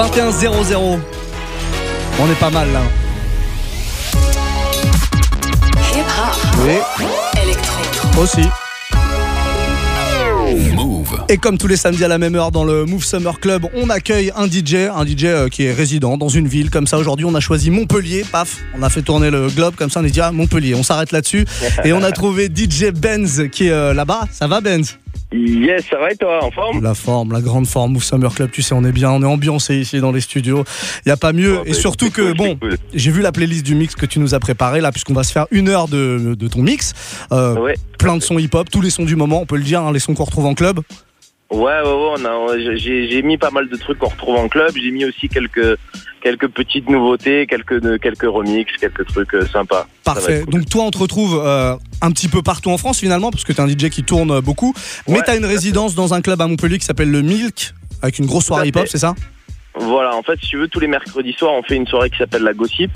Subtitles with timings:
[0.00, 0.98] 21-0-0.
[2.20, 2.80] On est pas mal là.
[6.18, 6.36] Hop.
[6.64, 6.78] Oui,
[8.18, 8.40] aussi.
[11.28, 13.90] Et comme tous les samedis à la même heure dans le Move Summer Club, on
[13.90, 16.96] accueille un DJ, un DJ euh, qui est résident dans une ville comme ça.
[16.96, 20.04] Aujourd'hui, on a choisi Montpellier, paf, on a fait tourner le globe comme ça, on
[20.04, 21.44] est dit ah, Montpellier, on s'arrête là-dessus.
[21.84, 24.22] Et on a trouvé DJ Benz qui est euh, là-bas.
[24.32, 24.98] Ça va Benz?
[25.32, 26.82] Yes, ça va et toi, en forme?
[26.82, 29.26] La forme, la grande forme, Move Summer Club, tu sais, on est bien, on est
[29.26, 30.64] ambiancé ici dans les studios.
[31.06, 31.58] Il y a pas mieux.
[31.60, 32.76] Oh, Et bah, surtout que, cool, bon, cool.
[32.92, 35.30] j'ai vu la playlist du mix que tu nous as préparé là, puisqu'on va se
[35.32, 36.94] faire une heure de, de ton mix.
[37.32, 37.74] Euh, Ouais.
[37.98, 39.98] Plein de sons hip-hop, tous les sons du moment, on peut le dire, hein, les
[40.00, 40.80] sons qu'on retrouve en club.
[41.50, 44.48] Ouais, ouais, ouais, on a, j'ai, j'ai mis pas mal de trucs qu'on retrouve en
[44.48, 44.72] club.
[44.76, 45.76] J'ai mis aussi quelques,
[46.22, 49.88] quelques petites nouveautés, quelques, quelques remixes, quelques trucs euh, sympas.
[50.04, 50.42] Parfait.
[50.44, 50.54] cool.
[50.54, 53.52] Donc toi, on te retrouve euh, un petit peu partout en France finalement, parce que
[53.52, 54.74] tu es un DJ qui tourne euh, beaucoup.
[55.08, 57.74] Mais Ouais, tu as une résidence dans un club à Montpellier qui s'appelle le Milk,
[58.00, 59.14] avec une grosse soirée hip-hop, c'est ça?
[59.74, 62.18] Voilà, en fait, si tu veux, tous les mercredis soirs, on fait une soirée qui
[62.18, 62.90] s'appelle la Gossip,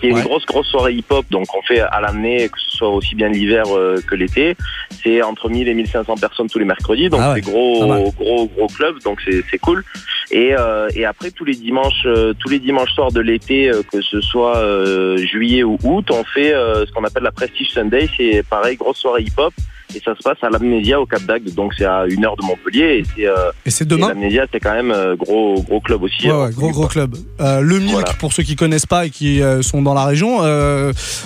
[0.00, 0.20] qui est Ouais.
[0.20, 1.24] une grosse, grosse soirée hip-hop.
[1.30, 4.56] Donc, on fait à l'année, que ce soit aussi bien l'hiver euh, que l'été.
[5.02, 7.08] C'est entre 1000 et 1500 personnes tous les mercredis.
[7.08, 8.98] Donc, Ah ouais, c'est gros, gros, gros club.
[9.04, 9.84] Donc, c'est, c'est cool.
[10.30, 13.82] Et, euh, et après, tous les dimanches, euh, tous les dimanches soirs de l'été, euh,
[13.90, 17.70] que ce soit euh, juillet ou août, on fait euh, ce qu'on appelle la Prestige
[17.70, 18.08] Sunday.
[18.16, 19.52] C'est pareil, grosse soirée hip-hop.
[19.94, 21.54] Et ça se passe à l'Amnésia au Cap d'Agde.
[21.54, 22.98] Donc, c'est à une heure de Montpellier.
[22.98, 26.26] Et c'est, euh, Et c'est demain l'Amnésia, c'est quand même euh, gros, gros club aussi.
[26.26, 26.44] Ouais, hein.
[26.46, 27.16] ouais, gros gros club.
[27.40, 28.12] Euh, le Milk, Voilà.
[28.20, 30.38] pour ceux qui connaissent pas et qui sont dans la région,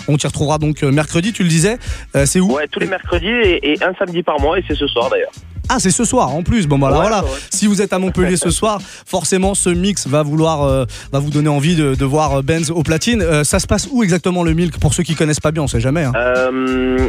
[0.08, 1.78] on t'y retrouvera donc mercredi, tu le disais.
[2.24, 4.86] C'est où Ouais, tous les mercredis et, et un samedi par mois, et c'est ce
[4.86, 5.32] soir d'ailleurs.
[5.68, 6.66] Ah, c'est ce soir en plus.
[6.66, 7.22] Bon, bah, Ouais, voilà.
[7.24, 7.30] ouais.
[7.50, 11.30] Si vous êtes à Montpellier ce soir, forcément, ce mix va vouloir, euh, va vous
[11.30, 13.22] donner envie de, de voir euh, Benz au platine.
[13.22, 15.66] Euh, ça se passe où exactement le Milk Pour ceux qui connaissent pas bien, on
[15.68, 16.02] sait jamais.
[16.04, 16.12] hein.
[16.16, 16.50] Euh,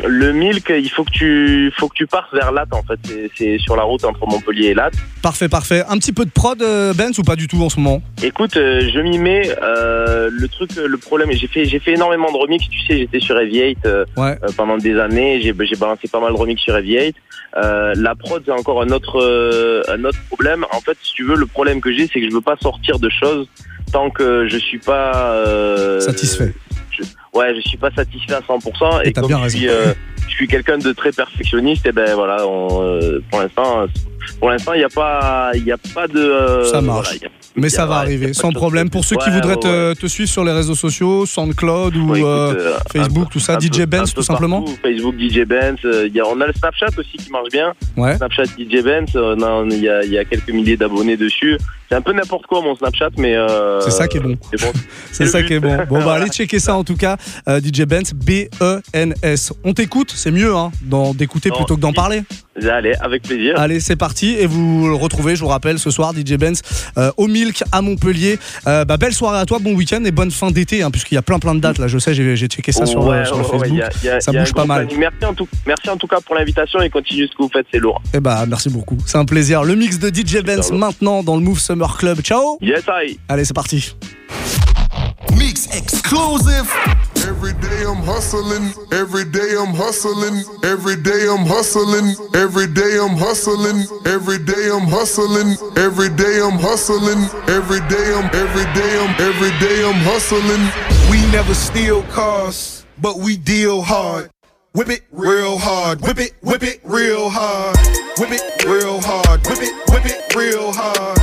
[0.08, 3.00] le Milk, il faut que tu, faut que tu partes vers Latte en fait.
[3.36, 4.94] C'est- sur la route entre Montpellier et Latte.
[5.22, 5.84] Parfait, parfait.
[5.90, 6.58] Un petit peu de prod,
[6.96, 8.02] Benz, ou pas du tout en ce moment?
[8.22, 9.50] Écoute, je m'y mets.
[9.60, 12.64] le truc, le problème, j'ai fait, j'ai fait énormément de remix.
[12.70, 13.78] Tu sais, j'étais sur Heavy 8
[14.18, 14.38] Ouais.
[14.58, 15.42] pendant des années.
[15.42, 17.16] J'ai j'ai balancé pas mal de remix sur Heavy 8.
[17.56, 20.66] La prod, c'est encore un autre, euh, un autre problème.
[20.72, 23.00] En fait, si tu veux, le problème que j'ai, c'est que je veux pas sortir
[23.00, 23.48] de choses
[23.92, 26.54] tant que je suis pas euh, Satisfait.
[27.34, 29.04] Ouais, je suis pas satisfait à 100%.
[29.06, 29.58] Et Et, comme bien je raison.
[29.58, 29.94] suis, euh,
[30.28, 32.68] je suis quelqu'un de très perfectionniste, et ben voilà, on,
[33.30, 33.86] pour l'instant,
[34.40, 36.20] pour l'instant, il n'y a pas, il a pas de.
[36.20, 37.10] euh, Ça marche.
[37.20, 38.90] voilà, a- Mais ça va arriver, sans problème.
[38.90, 42.20] Pour ceux qui Ouais, voudraient ouais, te, suivre sur les réseaux sociaux, SoundCloud ou Ouais,
[42.20, 45.46] écoute, euh, euh, Facebook, peu- tout ça, DJ peu- Benz, tout simplement partout, Facebook DJ
[45.46, 45.78] Benz.
[45.86, 47.74] euh, il y a, on a le Snapchat aussi qui marche bien.
[47.96, 48.16] Ouais.
[48.18, 49.12] Snapchat DJ Benz.
[49.14, 51.58] il y a, il y a quelques milliers d'abonnés dessus.
[51.90, 53.36] C'est un peu n'importe quoi mon Snapchat, mais.
[53.36, 54.36] euh, C'est ça qui est bon.
[54.52, 54.72] C'est bon.
[55.12, 55.48] C'est ça but.
[55.48, 55.78] qui est bon.
[55.90, 57.18] Bon, bah, allez checker ça en tout cas.
[57.48, 59.54] Euh, DJ Benz, B-E-N-S.
[59.64, 60.72] On t'écoute, c'est mieux hein,
[61.16, 62.24] d'écouter plutôt que d'en parler.
[62.70, 63.56] Allez, avec plaisir.
[63.58, 64.13] Allez, c'est parti.
[64.22, 66.62] Et vous le retrouvez, je vous rappelle, ce soir, DJ Benz
[66.98, 68.38] euh, au Milk à Montpellier.
[68.68, 71.18] Euh, bah, belle soirée à toi, bon week-end et bonne fin d'été, hein, puisqu'il y
[71.18, 71.88] a plein plein de dates là.
[71.88, 73.68] Je sais, j'ai j'ai checké ça sur, Ouais, sur le ouais, Facebook.
[73.72, 74.88] il y a- il y a- Ça bouge pas mal.
[74.98, 77.66] Merci en, tout, merci en tout cas pour l'invitation et continue ce que vous faites,
[77.72, 78.02] c'est lourd.
[78.14, 78.98] Et bah, merci beaucoup.
[79.06, 79.64] C'est un plaisir.
[79.64, 82.22] Le mix de DJ Benz maintenant dans le Move Summer Club.
[82.22, 82.58] Ciao.
[82.62, 83.18] Yes, I.
[83.28, 83.94] Allez, c'est parti.
[85.38, 86.70] Mix exclusive.
[87.26, 93.16] Every day I'm hustling, every day I'm hustling, every day I'm hustling, every day I'm
[93.16, 99.22] hustling, every day I'm hustling, every day I'm hustling, every day I'm every day I'm
[99.22, 100.64] every day I'm hustling.
[101.10, 104.30] We never steal cars, but we deal hard.
[104.74, 107.78] Whip it real hard, whip it, whip it real hard.
[108.20, 111.23] Whip it real hard, whip it, whip it real hard.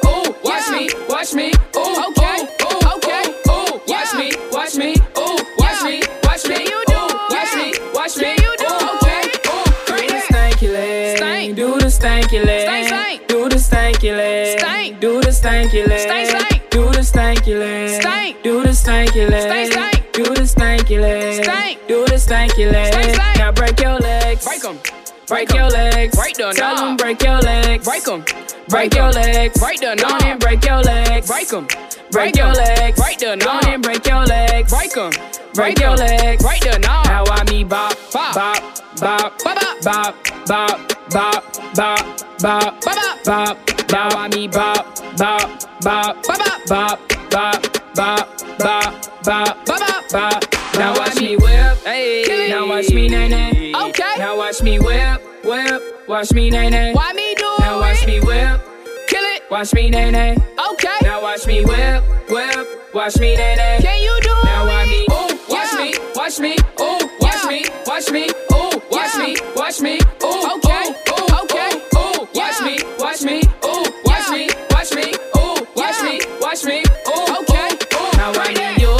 [15.61, 15.99] Stanky leg.
[15.99, 16.29] Stank.
[16.29, 16.69] Stank.
[16.69, 18.01] Do the stanky leg.
[18.01, 18.43] Stank.
[18.43, 19.41] Do the stanky leg.
[19.41, 19.71] Stank.
[19.71, 20.13] Stank.
[20.13, 21.43] Do the stanky leg.
[21.43, 21.87] Stank.
[21.87, 22.93] Do the stanky leg.
[22.93, 23.15] Stank.
[23.15, 23.37] Stank.
[23.37, 24.45] Now break your legs.
[24.45, 24.79] Break 'em.
[25.27, 26.15] Break your legs.
[26.15, 27.85] Break the Tell them break your legs.
[27.85, 28.25] Break 'em.
[28.67, 29.59] Break your legs.
[29.59, 30.23] Break the knob.
[30.23, 31.27] and break your legs.
[31.27, 31.67] Break 'em.
[32.11, 32.99] Break your legs.
[32.99, 33.65] Break the knob.
[33.65, 34.71] and break your legs.
[34.71, 35.11] Break 'em.
[35.53, 36.43] Break your legs.
[36.43, 37.05] Break the knob.
[37.05, 40.15] Now I me bop, bop, bop, bop, bop, bop,
[40.45, 40.77] bop,
[41.09, 41.43] bop,
[41.73, 43.91] bop, bop, bop, bop.
[43.91, 44.85] Now I me bop,
[45.17, 46.99] bop, bop, bop, bop, bop,
[47.31, 50.43] bop, bop, bop, bop, bop, bop.
[50.75, 52.49] Now watch me whip, hey.
[52.49, 53.73] Now watch me nay nay.
[53.75, 54.15] Okay.
[54.19, 56.07] Now watch me whip, whip.
[56.07, 56.93] Watch me nay nay.
[56.93, 58.61] Why me do Now watch me whip,
[59.07, 59.41] kill it.
[59.49, 60.37] Watch me nay nay.
[60.73, 60.97] Okay.
[61.01, 62.93] Now watch me whip, whip.
[62.93, 63.79] Watch me nay nay.
[63.81, 68.11] Can you do now watch me, ooh, watch me, watch me, ooh, watch me, watch
[68.11, 68.50] me, ooh,
[68.91, 74.29] watch me, watch me, ooh, okay, ooh, okay, ooh, watch me, watch me, ooh, watch
[74.29, 78.17] me, watch me, ooh, watch me, watch me, ooh, okay, ooh.
[78.17, 78.91] Now I need you.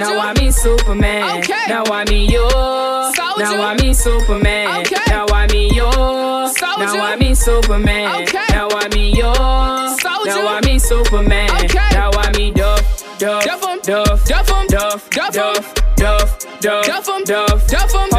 [0.00, 1.38] Now I mean Superman.
[1.40, 1.64] Okay.
[1.68, 2.48] Now I mean you.
[2.48, 4.80] Now I mean Superman.
[4.80, 4.96] Okay.
[5.08, 5.82] Now I mean you.
[5.82, 8.22] Now I mean Superman.
[8.22, 8.46] Okay.
[8.50, 9.22] Now I mean you.
[9.22, 11.50] Now I mean Superman.
[11.64, 11.88] Okay.
[11.92, 17.66] Now I mean Duff, Duff, Duff, Duff, Duff, Duff, Duff, Duff, Duff, Duff, Duff, Duff,
[17.66, 18.09] Duff, Hold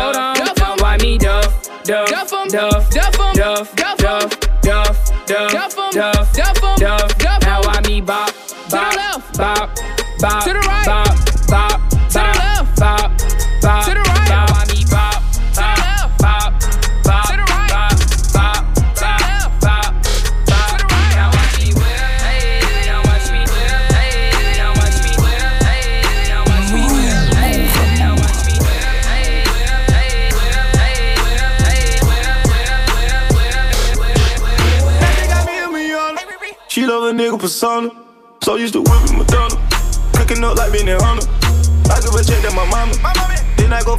[1.84, 7.42] Duff, Duff, Duff, Duff, Duff, Duff, Duff, Duff, Duff, Duff, Duff, Duff, Duff.
[7.42, 8.34] Now I mean Bop,
[8.70, 8.96] Bop,
[9.36, 9.70] Bop,
[10.20, 10.71] Bop, to the right,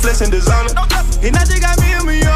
[0.02, 0.70] Then I go flex in designer.
[1.22, 2.26] And I just got me a million.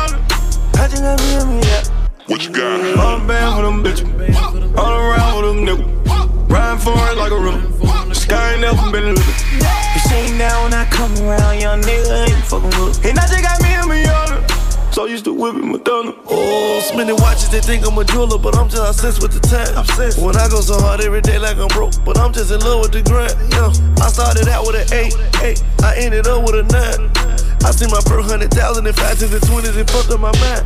[0.78, 1.84] I just got me a million.
[2.26, 2.98] What you got?
[2.98, 4.76] All the band with them bitches.
[4.76, 6.48] All around with them niggas.
[6.48, 8.14] Riding for it like a river.
[8.14, 9.34] Sky ain't never been living.
[9.50, 13.04] You seen that when I come around, young nigga, ain't fucking with.
[13.04, 14.46] And I just got me a million.
[14.92, 16.14] So used to whipping Madonna.
[16.30, 19.76] Oh, spinning watches, they think I'm a jeweler, but I'm just obsessed with the time.
[19.76, 20.22] Obsessed.
[20.22, 22.80] When I go so hard every day like I'm broke, but I'm just in love
[22.80, 23.34] with the grind.
[23.52, 25.62] Yeah, I started out with an eight, eight.
[25.82, 27.35] I ended up with a nine.
[27.66, 30.30] I see my first hundred thousand and five to the twenties, it fucked up my
[30.38, 30.62] mind.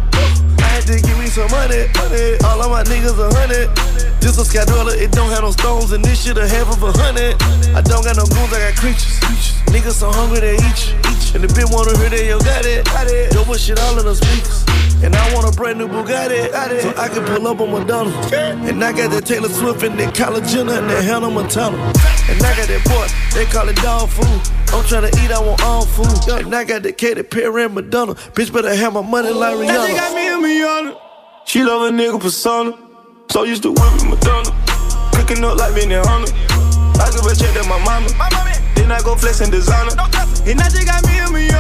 [0.61, 2.37] I had to give me some money, money.
[2.45, 3.73] All of my niggas a hundred.
[4.21, 6.93] This a scadola, it don't have no stones, and this shit a half of a
[6.93, 7.41] hundred.
[7.73, 9.60] I don't got no goons, I got creatures.
[9.71, 10.97] Niggas so hungry they eat you.
[11.33, 13.33] And the bitch wanna hear that yo got it, got it.
[13.33, 14.65] Yo, put shit all in the speakers.
[15.03, 16.51] And I want a brand new Bugatti,
[16.83, 18.11] so I can pull up on Madonna.
[18.69, 21.77] And I got that Taylor Swift and that Kylie Jenner and that Hannah Montana.
[22.29, 23.07] And I got that boy,
[23.39, 24.27] they call it dog food.
[24.75, 26.29] I'm tryna eat, I want all food.
[26.45, 28.15] And I got that Katy Perry and Madonna.
[28.15, 29.87] Bitch better have my money like That Rihanna.
[29.87, 30.97] nigga got me a million.
[31.47, 32.77] She love a nigga persona.
[33.31, 34.51] So used to whipping Madonna.
[35.15, 36.27] Cooking up like in Honor.
[37.01, 38.50] I give a check to my mama.
[38.91, 39.93] Then I go flex in designer.
[40.51, 41.55] And I just got me a million.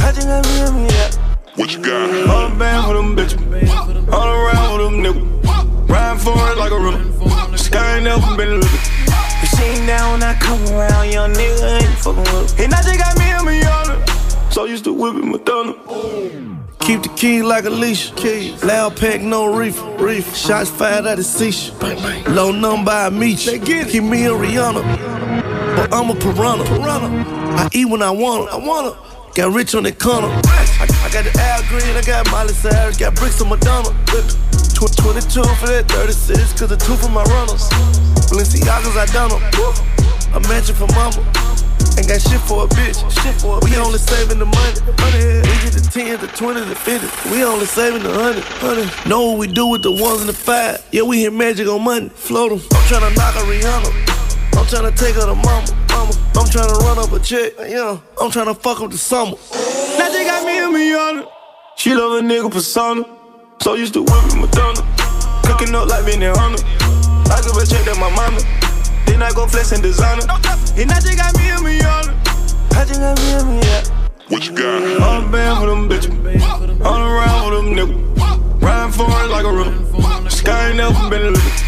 [0.00, 1.12] I just got me a million.
[1.56, 2.30] What you got?
[2.30, 4.08] All the band with them bitches.
[4.10, 5.88] All around with them niggas.
[5.90, 7.58] Riding for it like a river.
[7.58, 8.80] Sky ain't never been living.
[9.42, 12.58] You seen that when I come around, young nigga ain't fucking with.
[12.58, 14.50] And I just got me a million.
[14.50, 15.74] So used to whipping Madonna.
[16.80, 18.10] Keep the key like a leash.
[18.64, 19.78] Loud pack, no reef.
[19.98, 20.34] Reef.
[20.34, 21.76] Shots fired at the seashore.
[22.32, 23.60] Low number, I meet you.
[23.60, 25.57] Keep me a Rihanna.
[25.78, 26.64] But I'm a piranha.
[27.54, 28.98] I eat when I want I wanna.
[29.36, 30.26] Got rich on the corner.
[30.26, 33.94] I, I got the Al Green, I got Miley Cyrus, got bricks on Madonna.
[34.10, 37.70] Tw- 22 for that 36, cause the two for my runners.
[38.26, 39.38] Balenciagas, I done them.
[40.34, 41.22] A mansion for mama.
[41.94, 42.98] Ain't got shit for a bitch.
[43.22, 44.74] Shit for a we only saving the money.
[44.98, 45.46] money.
[45.46, 47.30] We get the 10s, the 20s, the 50s.
[47.30, 48.42] We only saving the 100.
[48.42, 49.08] 100.
[49.08, 50.82] Know what we do with the ones and the five.
[50.90, 52.08] Yeah, we hit magic on money.
[52.08, 52.58] Float 'em.
[52.58, 54.17] I'm tryna knock a Rihanna.
[54.58, 55.64] I'm tryna take her to mama.
[55.88, 56.12] mama.
[56.34, 57.52] I'm tryna run up a check.
[57.68, 59.36] Yeah, I'm tryna fuck up the summer.
[59.96, 61.26] Now they got me a million.
[61.76, 63.04] She love a nigga persona.
[63.62, 64.82] So used to whipping Madonna.
[65.44, 66.58] Cooking up like being in Honor.
[67.30, 68.40] I give a check to my mama.
[69.06, 70.26] Then I go flex in designer.
[70.76, 71.86] And I just got me a million.
[72.74, 73.84] I just got me a million.
[74.26, 75.02] What you got?
[75.02, 76.84] All the band with them bitches.
[76.84, 78.60] All around with them niggas.
[78.60, 80.30] Riding for it like a river.
[80.30, 81.58] Sky ain't never been living.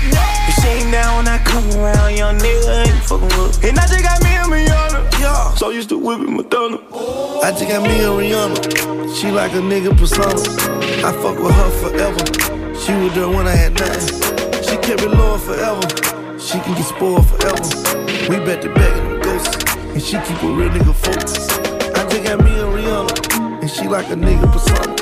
[0.60, 3.64] You seen that when I come around, young nigga ain't fucking with.
[3.64, 4.92] And I just got me a million.
[5.16, 5.54] Yeah.
[5.54, 6.76] So used to whipping Madonna.
[7.40, 9.16] I just got me a Rihanna.
[9.16, 10.36] She like a nigga persona.
[11.00, 12.20] I fuck with her forever.
[12.76, 14.20] She was there when I had nothing.
[14.60, 15.80] She kept it low forever.
[16.38, 17.64] She can get spoiled forever.
[18.28, 19.56] We bet the back of them ghosts.
[19.96, 21.56] And she keep a real nigga focused.
[21.96, 23.62] I just got me a Rihanna.
[23.62, 24.92] And she like a nigga persona.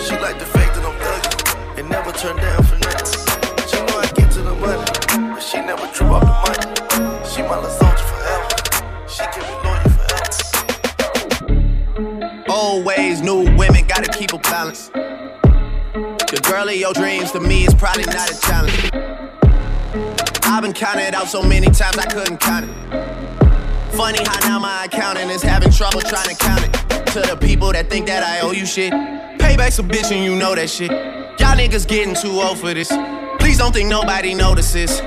[0.00, 1.78] She like the fact that I'm thugging.
[1.80, 3.68] And never turn down for nothing.
[3.68, 5.01] She know I get to the money.
[5.42, 6.66] She never trip off the money.
[7.28, 8.48] She my little soldier forever.
[9.08, 10.22] She keep me loyal forever.
[12.48, 12.84] Old
[13.22, 14.88] new women, gotta keep a balance.
[14.88, 18.90] The girl of your dreams to me is probably not a challenge.
[20.44, 22.74] I've been counted out so many times I couldn't count it.
[23.96, 26.72] Funny how now my accountant is having trouble trying to count it.
[27.12, 28.92] To the people that think that I owe you shit.
[28.92, 30.90] Payback's a bitch and you know that shit.
[30.90, 32.92] Y'all niggas getting too old for this.
[33.38, 35.02] Please don't think nobody notices.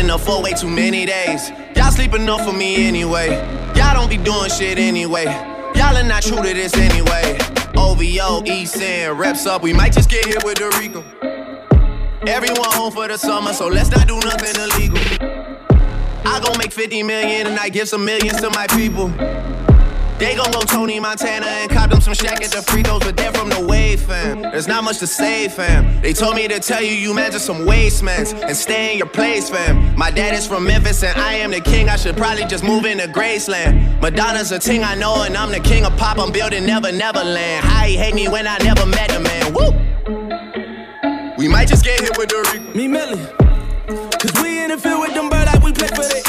[0.00, 1.50] Been up for way too many days.
[1.76, 3.28] Y'all sleep enough for me anyway.
[3.76, 5.26] Y'all don't be doing shit anyway.
[5.74, 7.36] Y'all are not true to this anyway.
[7.76, 9.62] OVO, East End, reps up.
[9.62, 11.04] We might just get hit with the Rico.
[12.26, 14.96] Everyone home for the summer, so let's not do nothing illegal.
[16.24, 19.08] I gon' make 50 million and I give some millions to my people.
[20.20, 23.16] They gon' go Tony Montana and cop them some shack at the free throws, but
[23.16, 24.42] they're from the wave, fam.
[24.42, 26.02] There's not much to say, fam.
[26.02, 29.06] They told me to tell you you man just some wastemans and stay in your
[29.06, 29.96] place, fam.
[29.96, 31.88] My dad is from Memphis and I am the king.
[31.88, 33.98] I should probably just move into Graceland.
[34.02, 36.18] Madonna's a ting I know and I'm the king of pop.
[36.18, 37.64] I'm building Never Neverland.
[37.64, 39.54] How he hate me when I never met a man.
[39.54, 39.70] Woo!
[41.38, 42.60] We might just get hit with the.
[42.74, 43.24] Me Millie.
[44.20, 46.19] Cause we in the field with them bird like we play for the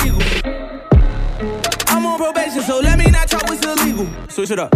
[2.21, 4.07] probation, so let me not talk what's illegal.
[4.29, 4.69] Switch it up.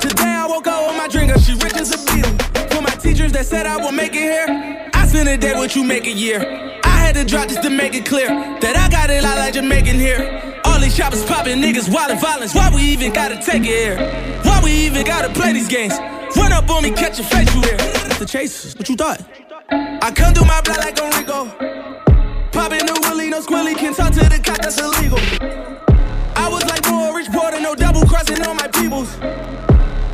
[0.00, 2.30] Today I woke up with my drinker, she rich as a beetle.
[2.70, 5.74] For my teachers that said I will make it here, I spend a day what
[5.74, 6.40] you make a year.
[6.84, 9.54] I had to drop just to make it clear that I got it out like
[9.54, 10.60] Jamaican here.
[10.64, 12.54] All these choppers popping, niggas wild and violence.
[12.54, 13.96] Why we even gotta take it here?
[14.44, 15.98] Why we even gotta play these games?
[16.36, 17.78] Run up on me, catch a face, you here.
[18.20, 19.20] The chasers, what you thought?
[19.70, 21.46] I come through my block like I'm Rico.
[22.52, 25.79] Popping the willy, no squilly, can talk to the cop, that's illegal.
[27.70, 29.16] No double crossing on my peoples.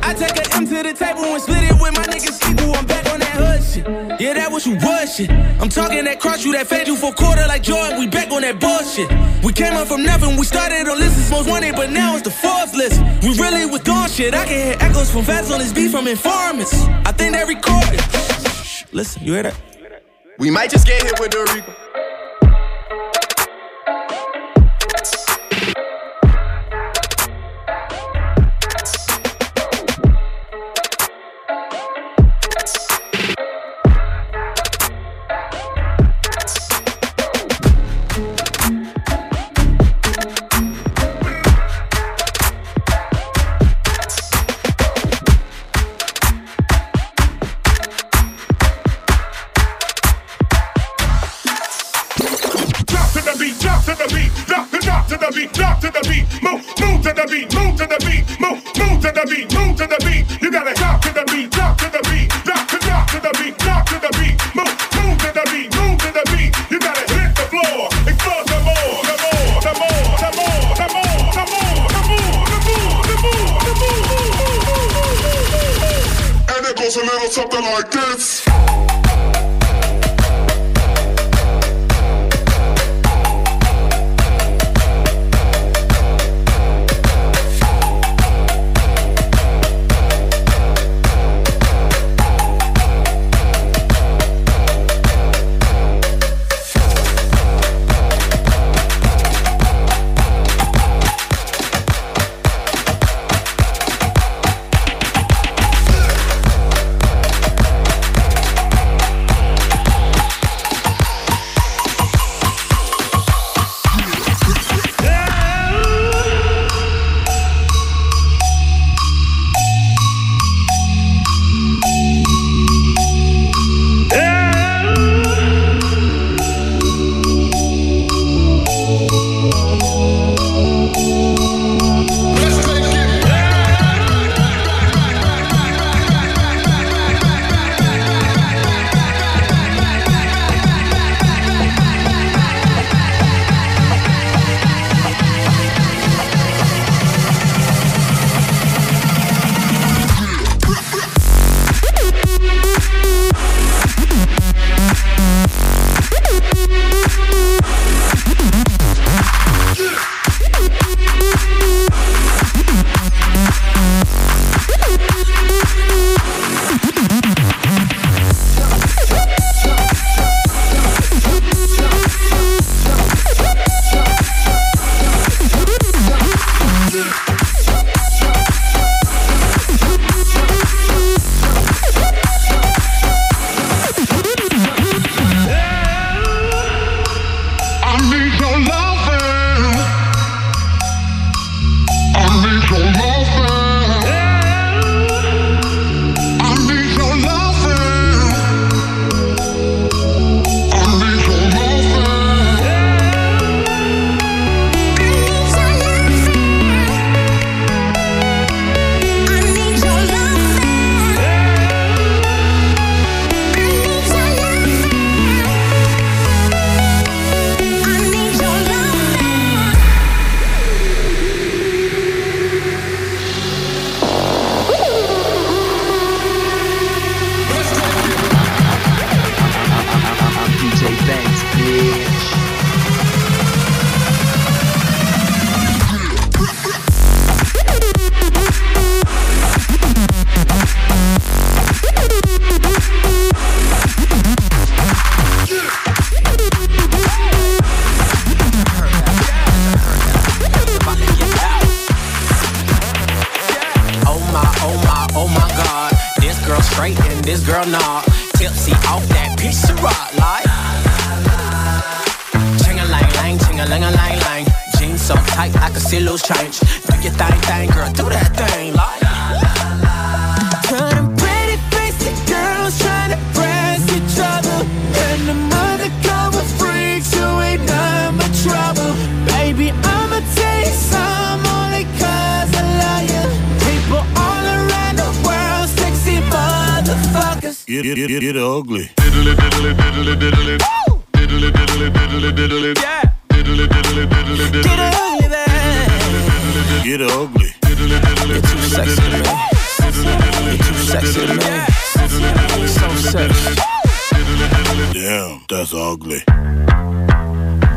[0.03, 2.75] I take an M to the table and split it with my niggas equal.
[2.75, 4.21] I'm back on that hood shit.
[4.21, 5.19] Yeah, that what you was.
[5.59, 7.99] I'm talking that cross you, that fed you for quarter like Jordan.
[7.99, 9.09] We back on that bullshit.
[9.43, 10.37] We came up from nothing.
[10.37, 13.01] We started on lists most wanted, but now it's the fourth list.
[13.23, 14.35] We really was doing shit.
[14.35, 16.73] I can hear echoes from fans on this beat from informants.
[17.09, 18.01] I think they recorded.
[18.93, 19.55] Listen, you hear that?
[20.37, 21.73] We might just get hit with the Rico.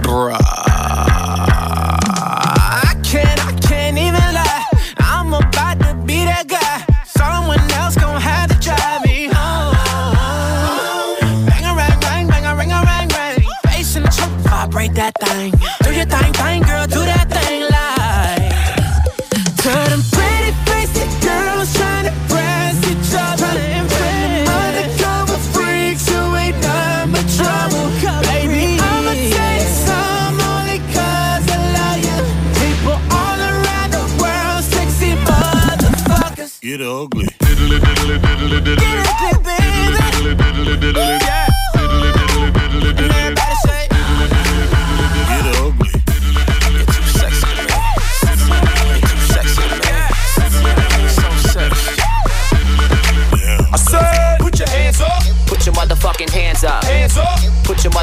[0.03, 1.10] Bruh.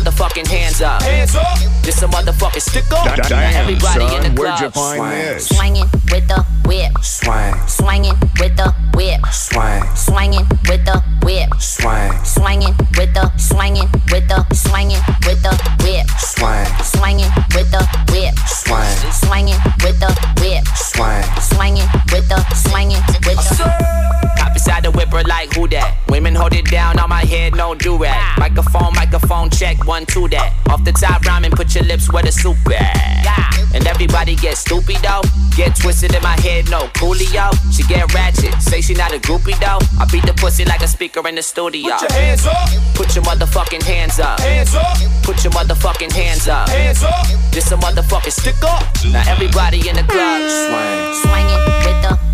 [0.01, 1.01] Motherfucking hands up.
[1.01, 1.57] hands up.
[1.81, 3.05] This a motherfucking stick up.
[3.29, 4.71] Now everybody in the club.
[5.09, 5.47] this?
[5.49, 6.91] Swinging with the whip.
[7.01, 9.21] Swang, Swinging with the whip.
[9.31, 11.49] swang, Swinging with the whip.
[11.59, 16.07] swang, Swinging with the swinging with the swinging with the whip.
[16.19, 17.81] swang, Swinging with the
[18.11, 18.35] whip.
[18.45, 20.65] swang, Swinging with the whip.
[20.75, 21.23] swang.
[21.41, 23.65] Swinging with the swinging with the.
[24.37, 25.97] Hop inside the whipper like who that?
[26.09, 28.37] Women hold it down on my head, no do rag.
[28.37, 29.16] Microphone, microphone,
[29.51, 30.53] check one, two that.
[30.69, 33.67] Off the top rhyming, put your lips where the soup at.
[33.73, 35.21] And everybody get stupid though.
[35.55, 37.51] Get twisted in my head, no coolio.
[37.75, 39.79] She get ratchet, say she not a groupie though.
[39.99, 41.91] I beat the pussy like a speaker in the studio.
[41.97, 44.39] Put your hands up, Put your motherfucking hands up.
[44.39, 46.69] hands up, Put your motherfucking hands up.
[46.69, 47.27] hands up.
[47.51, 48.83] This a motherfucking stick up.
[49.11, 50.41] Now everybody in the club.
[50.49, 52.26] Swang, Swinging with the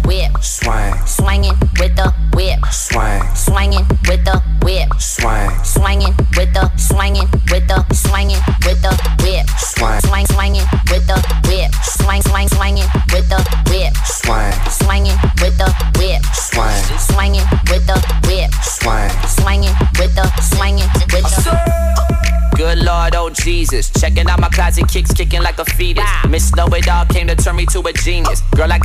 [26.73, 28.41] Know It All came to turn me to a genius.
[28.55, 28.79] Girl, I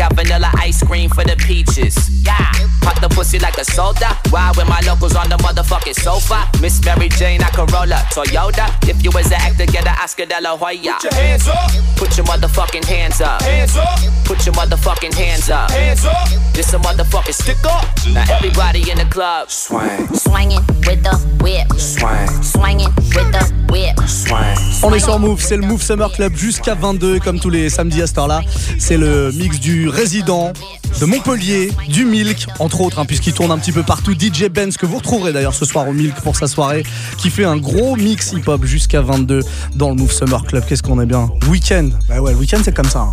[3.18, 4.14] pussy like a soda.
[4.30, 6.46] Why when my locals on the motherfucking sofa?
[6.62, 8.66] Miss Mary Jane, I Corolla, Toyota.
[8.88, 10.94] If you was an actor, get an Oscar de la Hoya.
[10.94, 13.42] Put your hands up, Put your motherfucking hands up.
[13.42, 15.68] hands up, Put your motherfucking hands up.
[15.72, 16.28] hands up.
[16.54, 17.84] This a motherfucking stick up.
[18.14, 19.50] Now everybody in the club.
[19.50, 21.66] Swang, Swinging with the whip.
[21.76, 23.98] swang, Swinging with the whip.
[24.08, 24.56] swang.
[24.84, 27.68] On est sur Move, c'est le Move Summer Club jusqu'à 22 et comme tous les
[27.68, 28.42] samedis à cette heure-là,
[28.78, 30.52] c'est le mix du résident
[31.00, 34.12] de Montpellier, du Milk, entre autres, hein, puisqu'il tourne un petit peu partout.
[34.18, 36.82] DJ Benz, que vous retrouverez d'ailleurs ce soir au Milk pour sa soirée,
[37.16, 39.40] qui fait un gros mix hip-hop jusqu'à 22
[39.74, 40.64] dans le Move Summer Club.
[40.66, 43.00] Qu'est-ce qu'on est bien Week-end, bah ouais, le week-end c'est comme ça.
[43.00, 43.10] hein.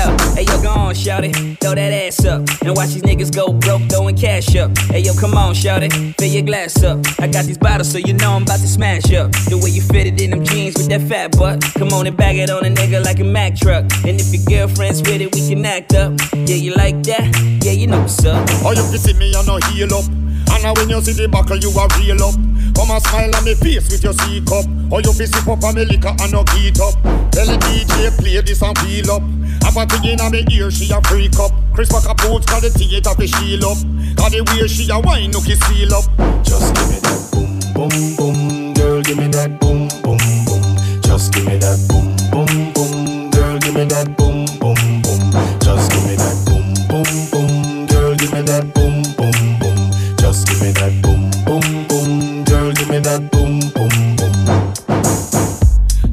[0.00, 3.36] Yo, hey yo, go on, shout it, throw that ass up, and watch these niggas
[3.36, 4.70] go broke throwing cash up.
[4.88, 7.04] Hey yo, come on, shout it, fill your glass up.
[7.18, 9.30] I got these bottles, so you know I'm about to smash up.
[9.50, 12.16] The way you fit it in them jeans with that fat butt, come on and
[12.16, 13.84] bag it on a nigga like a Mack truck.
[14.08, 16.18] And if your girlfriend's with it, we can act up.
[16.32, 17.60] Yeah, you like that?
[17.62, 18.48] Yeah, you know what's up.
[18.64, 20.06] Oh, you can see me, I no heal up.
[20.08, 22.34] And now when you see the buckle, you are real up.
[22.74, 24.64] Come and smile on me face with your C cup.
[24.90, 26.96] Or you fi sip up on me liquor and no heat up.
[27.30, 29.22] Tell the DJ play this and feel up.
[29.80, 31.52] A thing in me ear, she a freak up.
[31.72, 33.78] Chris Packer boots, cause the theater fi shield up.
[34.18, 36.04] Cause the way she a wine, look it seal up.
[36.44, 40.60] Just give me that boom, boom, boom, girl, give me that boom, boom, boom.
[41.00, 45.32] Just give me that boom, boom, boom, girl, give me that boom, boom, boom.
[45.64, 49.80] Just give me that boom, boom, boom, girl, give me that boom, boom, boom.
[50.20, 53.88] Just give me that boom, boom, boom, girl, give me that boom, boom,
[54.20, 54.34] boom.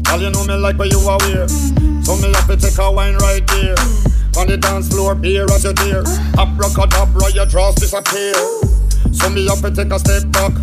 [0.07, 1.66] Girl, you know me like where you are wear.
[2.21, 3.77] Me have to take a wine right there.
[4.37, 6.03] On the dance floor, beer as you dear.
[6.37, 8.33] Abracadabra, your draws disappear.
[9.11, 10.53] So me have to take a step back.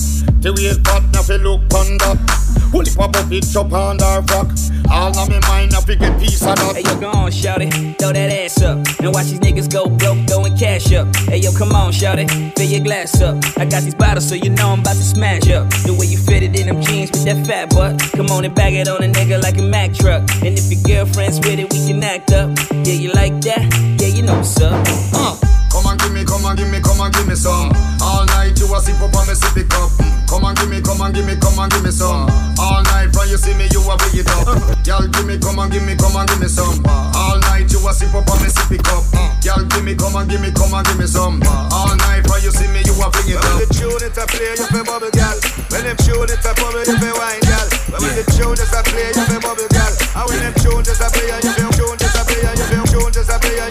[0.42, 2.34] The way partner fi look on that.
[2.74, 4.50] Holy pop up it up on our rock.
[4.90, 6.74] All of me mind I fi get piece of that.
[6.74, 7.70] Hey, yo, go on, shout it.
[8.00, 8.78] Throw that ass up.
[8.98, 11.06] And watch these niggas go broke, throwing cash up.
[11.30, 12.28] Hey, yo, come on, shout it.
[12.58, 13.37] Fill your glass up.
[13.56, 15.70] I got these bottles, so you know I'm about to smash up.
[15.87, 18.10] The way you fit it in them jeans with that fat butt.
[18.16, 20.28] Come on and bag it on a nigga like a Mack truck.
[20.42, 22.58] And if your girlfriend's with it, we can act up.
[22.82, 23.70] Yeah, you like that?
[24.02, 24.74] Yeah, you know what's up.
[25.14, 25.38] Uh.
[25.70, 27.70] Come on, give me, come and give me, come and give me some.
[28.02, 30.23] All night you a sip up on me sippy cup.
[30.35, 32.27] Come and give me, come and give me, come and give me some.
[32.59, 34.51] All night from you see me, you a bring it up.
[34.83, 36.83] Y'all give me, come and give me, come and give me some.
[36.90, 39.07] All night you a sip up on me sippy cup.
[39.47, 41.38] Y'all give me, come and give me, come and give me some.
[41.47, 43.47] All night from you see me, you a bring it up.
[43.47, 45.38] When the tune it a play, you feel bubble gal.
[45.70, 47.66] When them tune it a bubble, you feel wine gal.
[47.94, 49.92] When the tune is a play, you feel bubble gal.
[50.18, 52.87] And when them tune is a play, you feel tune is a play, you feel
[52.90, 53.70] tune is a play,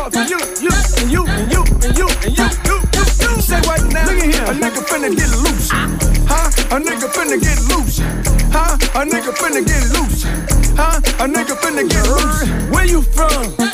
[0.00, 2.44] I made this part for you, you, and you, and you, and you, and you,
[2.44, 3.42] you, you, you.
[3.42, 4.44] Say right now, look at here.
[4.44, 5.70] A nigga finna get loose.
[5.70, 6.48] Huh?
[6.70, 7.98] A nigga finna get loose.
[8.50, 8.76] Huh?
[8.94, 10.24] A nigga finna get loose.
[10.76, 11.00] Huh?
[11.18, 12.70] A nigga finna get loose.
[12.70, 13.69] Where you from?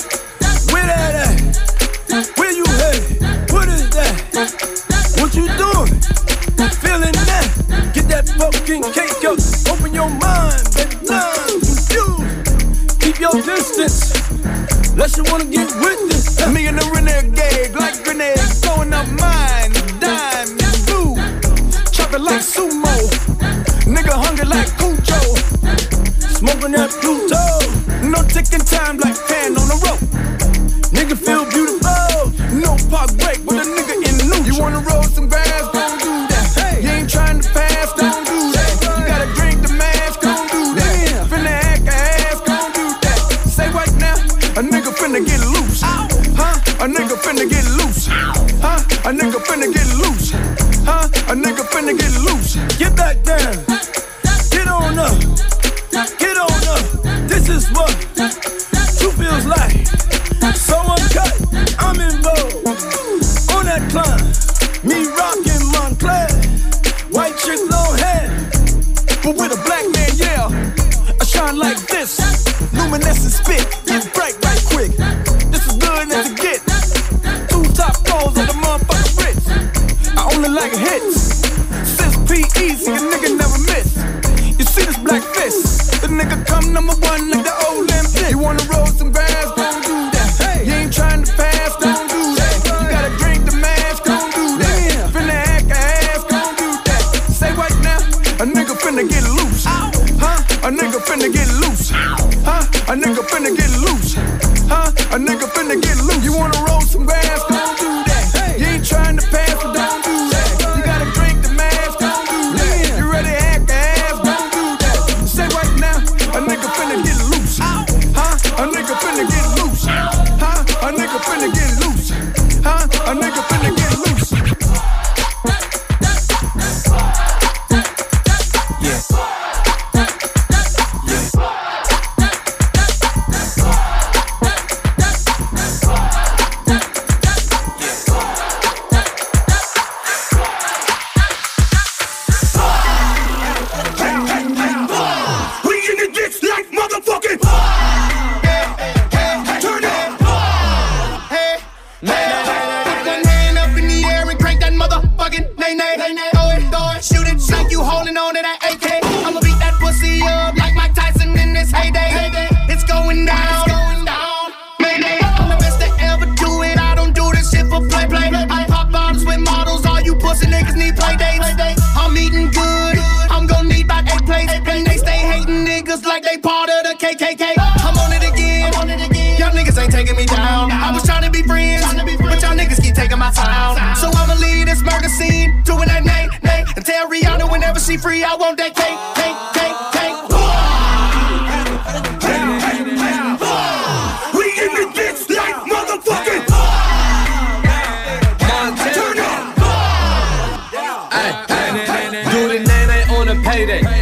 [85.20, 85.90] See this?
[86.00, 88.30] The nigga come number one like the Olympic.
[88.30, 89.25] You wanna roll some?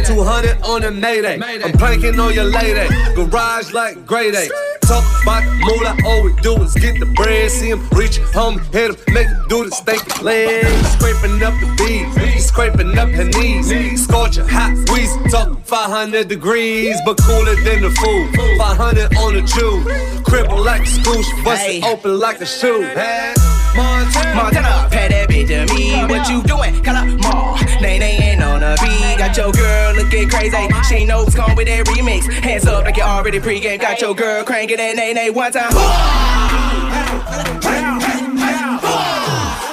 [0.05, 1.39] 200 on a mayday.
[1.41, 2.87] I'm pranking on your lady.
[3.15, 4.47] Garage like grade A.
[4.85, 7.49] Talk about the moolah, all we do is get the bread.
[7.49, 10.63] See him reach, home, hit him, make him do the steak leg.
[10.93, 14.03] Scraping up the bees, scraping up her knees.
[14.03, 18.29] Scorching hot squeeze, talk 500 degrees, but cooler than the food.
[18.59, 19.81] 500 on the Jew,
[20.21, 22.83] cripple like a scooch, bust it open like a shoe.
[22.83, 23.33] Hey,
[23.75, 24.35] Montana.
[24.35, 25.93] Montana, that bitch to me.
[26.05, 26.81] What you doing?
[26.83, 27.57] Call up more.
[27.81, 29.17] Nay, nay, ain't on the beat.
[29.17, 30.67] Got your girl looking crazy.
[30.89, 32.31] She knows come with that remix.
[32.31, 33.79] Hands up like you already pregame.
[33.79, 35.71] Got your girl cranking that nay, nay one time.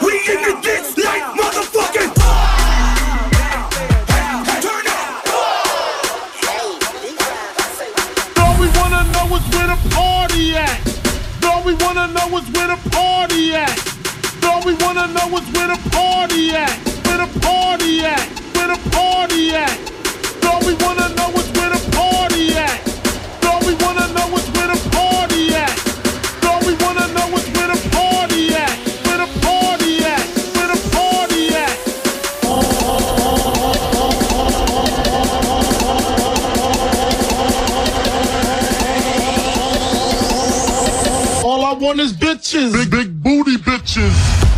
[0.03, 0.53] We in the
[1.05, 2.11] like motherfucking.
[4.63, 5.43] Turn up, Ma.
[6.43, 6.69] Hey,
[8.41, 10.81] all we wanna know is where the party at.
[11.45, 13.92] All we wanna know is where the party at.
[14.63, 16.71] All we wanna know is where the party at.
[17.05, 18.21] Where the party at.
[18.55, 19.77] Where the party at.
[20.47, 22.79] All we wanna know is where the party at.
[23.45, 25.75] All we wanna know is where the party at.
[26.47, 28.71] All we wanna know is where the party at.
[29.05, 30.23] Where the party at.
[30.55, 31.75] Where the party at.
[41.45, 42.73] All I want is bitches.
[42.73, 44.52] Big, big booty bitches.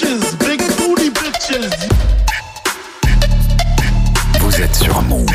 [0.00, 0.38] Bitches.
[0.38, 1.88] Big booty bitches.
[4.40, 5.26] Vous êtes sur Move.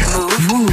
[0.50, 0.72] Move.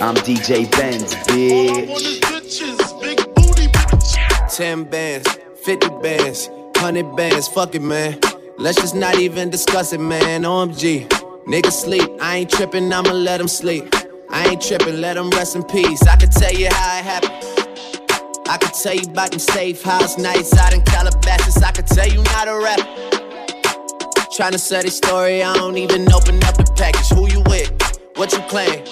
[0.00, 2.20] I'm DJ Benz, bitch.
[4.56, 5.22] 10 bands,
[5.64, 8.18] 50 bands, 100 bands, fuck it, man.
[8.60, 10.42] Let's just not even discuss it, man.
[10.42, 11.08] OMG.
[11.46, 13.94] Niggas sleep, I ain't tripping, I'ma let them sleep.
[14.30, 16.02] I ain't tripping, let them rest in peace.
[16.02, 18.48] I can tell you how it happened.
[18.48, 21.62] I can tell you about them safe house nights out in Calabasas.
[21.62, 22.80] I can tell you not a rap.
[24.36, 27.08] Tryna sell this story, I don't even open up the package.
[27.10, 27.70] Who you with?
[28.16, 28.82] What you claim?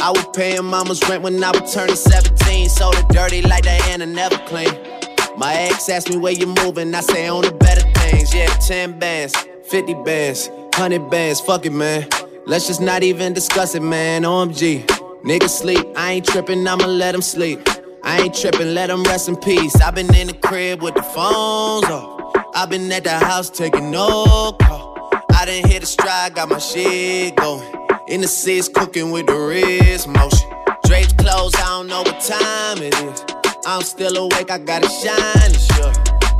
[0.00, 2.68] I was paying mama's rent when I was turning 17.
[2.68, 5.01] Sold it dirty like Diana never clean.
[5.42, 8.32] My ex asked me where you moving, I say on the better things.
[8.32, 12.06] Yeah, 10 bands, 50 bands, 100 bands, fuck it, man.
[12.46, 14.22] Let's just not even discuss it, man.
[14.22, 14.86] OMG.
[15.24, 17.58] Niggas sleep, I ain't tripping, I'ma let them sleep.
[18.04, 19.74] I ain't tripping, let them rest in peace.
[19.80, 22.36] i been in the crib with the phones off.
[22.54, 25.10] i been at the house taking no call.
[25.32, 27.68] I done hit a stride, got my shit going.
[28.06, 30.48] In the seats, cooking with the wrist motion.
[30.86, 33.41] Drapes closed, I don't know what time it is.
[33.64, 35.92] I'm still awake, I gotta shine, sure.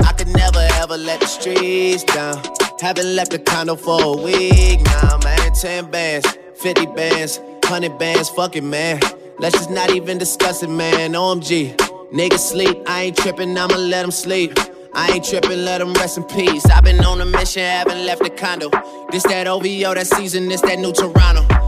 [0.05, 2.41] I could never ever let the streets down.
[2.81, 5.53] Haven't left the condo for a week now, man.
[5.53, 8.99] 10 bands, 50 bands, 100 bands, fuck it, man.
[9.39, 11.13] Let's just not even discuss it, man.
[11.13, 11.77] OMG.
[12.11, 14.57] Niggas sleep, I ain't tripping, I'ma let them sleep.
[14.93, 16.65] I ain't tripping, let them rest in peace.
[16.65, 18.69] I've been on a mission, haven't left the condo.
[19.11, 21.62] This that OVO, that season, this that new Toronto.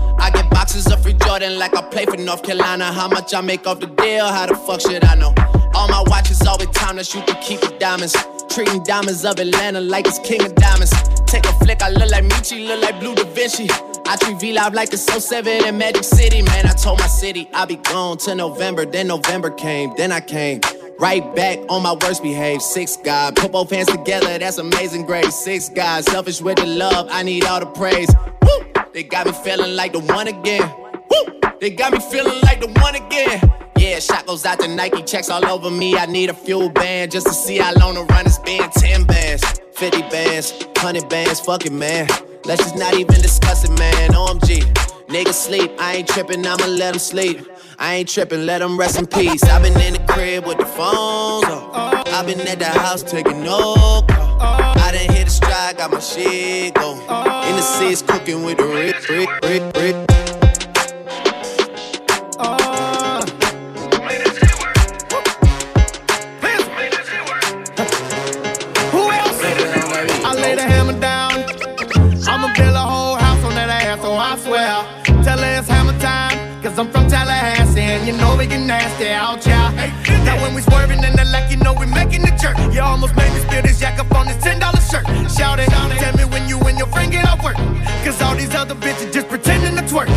[0.65, 2.86] Boxes of free Jordan like I play for North Carolina.
[2.91, 4.25] How much I make off the deal?
[4.25, 5.32] How the fuck should I know?
[5.75, 8.15] All my watches always timeless, you can keep the diamonds.
[8.49, 10.91] Treating diamonds of Atlanta like it's king of diamonds.
[11.28, 13.67] Take a flick, I look like Michi, look like Blue Da Vinci.
[14.08, 16.41] I treat V Live like it's 07 in Magic City.
[16.41, 18.88] Man, I told my city I'll be gone till November.
[18.88, 20.62] Then November came, then I came.
[20.97, 22.63] Right back on my worst behaved.
[22.63, 25.36] Six God, put both hands together, that's amazing grace.
[25.36, 28.10] Six God, selfish with the love, I need all the praise.
[28.41, 28.75] Woo!
[28.96, 30.74] They got me feeling like the one again.
[31.12, 31.40] Woo!
[31.60, 33.42] They got me feeling like the one again.
[33.78, 35.98] Yeah, shot goes out to Nike, checks all over me.
[35.98, 38.70] I need a fuel band just to see how long the run has been.
[38.70, 42.08] 10 bands, 50 bands, 100 bands, fuck it, man.
[42.46, 44.12] Let's just not even discuss it, man.
[44.12, 44.62] OMG.
[45.08, 47.46] Niggas sleep, I ain't tripping, I'ma let them sleep.
[47.78, 49.44] I ain't tripping, let them rest in peace.
[49.44, 52.08] I've been in the crib with the phones off.
[52.08, 54.25] i been at the house taking no call.
[54.39, 56.93] I done hit a stride, got my shit go.
[56.93, 59.95] In the six, cooking with the Rick, Rick, Rick, Rick.
[68.91, 69.41] Who else?
[70.24, 71.45] I lay the hammer down.
[72.28, 75.24] I'ma build a whole house on that ass, so I swear.
[75.24, 79.10] Tell her it's hammer time, cause I'm from Tallahassee, and you know we get nasty
[79.10, 79.71] out, y'all.
[80.26, 82.58] Now when we swerving in the like, you know we making the jerk.
[82.74, 84.14] You almost made me spill this jack up on this $10
[84.86, 85.06] shirt.
[85.32, 87.58] Shout it, out, tell me when you and your friend get off work.
[88.06, 90.10] Cause all these other bitches just pretending to twerk.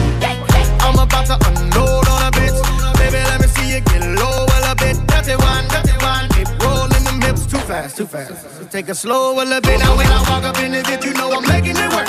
[0.81, 2.57] I'm about to unload on a bitch.
[3.01, 4.97] Baby, let me see you get low a little bit.
[5.09, 6.29] Dirty one, dirty one.
[6.37, 8.59] Keep rolling them hips too fast, too fast.
[8.59, 9.81] So take it slow a little bit.
[9.81, 12.09] Now when I walk up in this bitch, you know I'm making it work.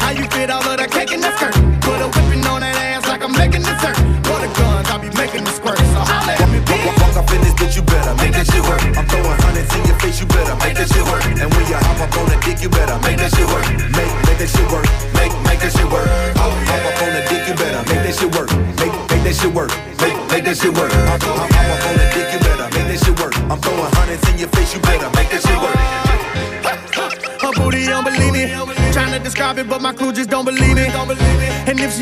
[0.00, 1.54] How you fit all of the cake in the skirt?
[1.80, 3.96] Put a whipping on that ass like I'm making dessert.
[4.28, 5.78] For the guns, I'll be making the squirt.
[5.78, 6.84] So holla at me, bitch.
[7.00, 8.41] Walk, up in this bitch, you better make that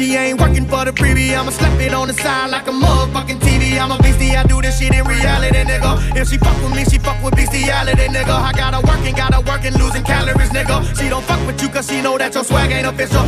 [0.00, 2.70] And she ain't working for the preview, I'ma slap it on the side like a
[2.70, 3.78] motherfucking TV.
[3.78, 6.16] I'm a beastie, I do this shit in reality, nigga.
[6.16, 8.32] If she fuck with me, she fuck with bestiality, nigga.
[8.32, 10.80] I got her working, gotta her working, losing calories, nigga.
[10.98, 13.20] She don't fuck with you cause she know that your swag ain't official.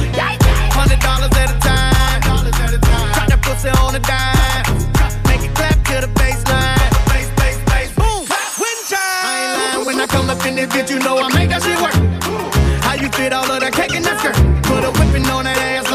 [0.73, 2.21] Hundred dollars at a time.
[2.25, 4.65] Drop that pussy on a dime.
[5.29, 6.89] Make it clap to the baseline.
[7.13, 8.25] Bass, bass, bass, boom.
[8.33, 11.61] I ain't lying when I come up in this bitch, you know I make that
[11.61, 11.93] shit work.
[12.81, 14.37] How you fit all of that cake in that skirt?
[14.65, 15.92] Put a whipping on that ass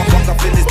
[0.00, 0.30] at me, bitch.
[0.30, 0.69] Walk, walk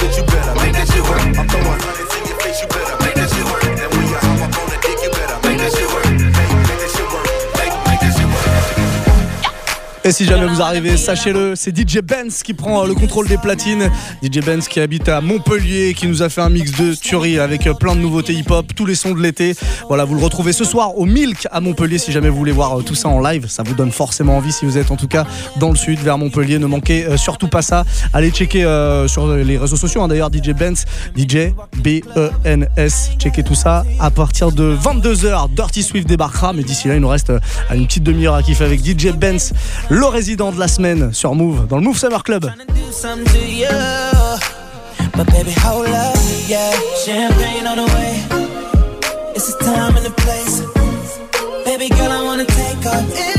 [10.09, 13.37] Et si jamais vous arrivez, sachez-le, c'est DJ Benz qui prend euh, le contrôle des
[13.37, 13.91] platines.
[14.23, 17.67] DJ Benz qui habite à Montpellier, qui nous a fait un mix de tuerie avec
[17.67, 19.55] euh, plein de nouveautés hip-hop, tous les sons de l'été.
[19.87, 21.99] Voilà, vous le retrouvez ce soir au Milk à Montpellier.
[21.99, 24.51] Si jamais vous voulez voir euh, tout ça en live, ça vous donne forcément envie.
[24.51, 27.61] Si vous êtes en tout cas dans le sud, vers Montpellier, ne manquez surtout pas
[27.61, 27.85] ça.
[28.11, 30.01] Allez checker euh, sur les réseaux sociaux.
[30.01, 33.11] hein, D'ailleurs, DJ Benz, DJ B-E-N-S.
[33.19, 35.53] Checkez tout ça à partir de 22h.
[35.53, 37.31] Dirty Swift débarquera, mais d'ici là, il nous reste
[37.71, 39.53] une petite demi-heure à kiffer avec DJ Benz,
[39.98, 42.45] le résident de la semaine sur Mouv', dans le Mouv' Summer Club.
[42.67, 43.67] do something to you.
[45.15, 46.15] But baby, hold up,
[46.47, 46.71] yeah.
[47.05, 48.23] Champagne on the way.
[49.35, 50.61] It's the time and the place.
[51.65, 53.38] Baby girl, I wanna take off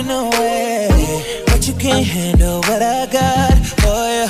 [0.00, 1.42] running away.
[1.46, 4.28] But you can't handle what I got for you.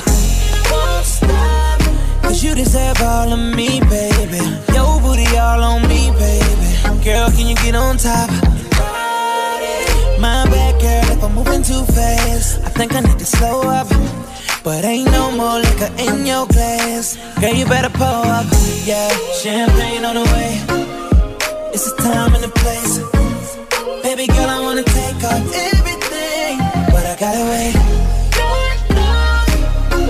[0.71, 1.79] Won't stop.
[2.21, 4.43] Cause you deserve all of me, baby.
[4.73, 7.03] Your booty all on me, baby.
[7.03, 8.29] Girl, can you get on top?
[10.19, 12.63] My bad, girl, if I'm moving too fast.
[12.63, 13.87] I think I need to slow up.
[14.63, 17.17] But ain't no more liquor in your glass.
[17.39, 18.45] Girl, you better pull up.
[18.85, 19.09] Yeah,
[19.41, 20.51] champagne on the way.
[21.73, 23.30] It's the time and the place.
[24.11, 26.57] Baby girl, I wanna take off everything.
[26.91, 27.75] But I gotta wait.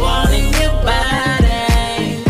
[0.01, 2.23] Wanting your body.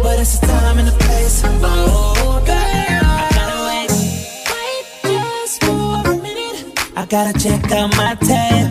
[0.00, 1.42] But it's the time and the place.
[1.44, 3.90] Oh, girl, I gotta wait.
[4.52, 6.78] Wait just for a minute.
[6.96, 8.70] I gotta check out my tab.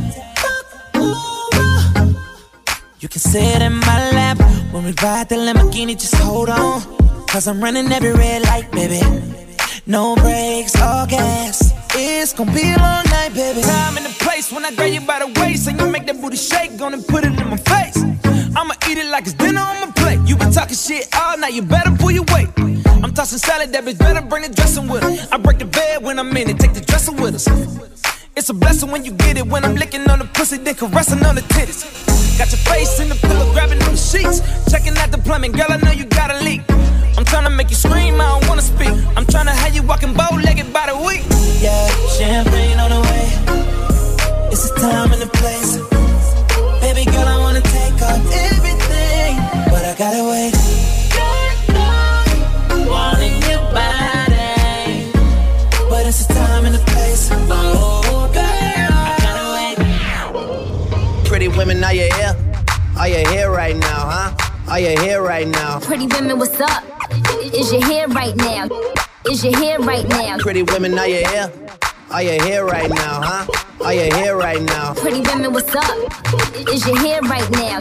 [3.02, 4.40] You can sit in my lap
[4.72, 6.00] when we ride the Lamborghini.
[6.00, 6.82] Just hold on,
[7.28, 9.02] cause I'm running every red light, baby.
[9.86, 11.81] No brakes, all gas.
[11.94, 13.62] It's gonna be a long night, baby.
[13.62, 16.22] Time and the place when I grab you by the waist and you make that
[16.22, 17.98] booty shake, gonna put it in my face.
[18.56, 20.20] I'ma eat it like it's dinner on my plate.
[20.26, 22.48] You been talking shit all night, you better pull your weight.
[23.04, 25.28] I'm tossing salad, that bitch better bring the dressing with her.
[25.32, 27.48] I break the bed when I'm in it, take the dresser with us.
[28.38, 29.46] It's a blessing when you get it.
[29.46, 31.84] When I'm licking on the pussy, then caressing on the titties.
[32.38, 34.40] Got your face in the pillow, grabbing on the sheets.
[34.72, 36.62] Checking out the plumbing, girl, I know you got a leak.
[37.18, 38.94] I'm trying to make you scream, I don't wanna speak.
[39.18, 41.21] I'm trying to have you walking bow legged by the week.
[69.42, 70.38] Is your hair right now?
[70.38, 71.52] Pretty women, are you here?
[72.12, 73.48] Are you here right now, huh?
[73.84, 74.94] Are you here right now?
[74.94, 75.84] Pretty women, what's up?
[76.72, 77.80] Is your hair right now?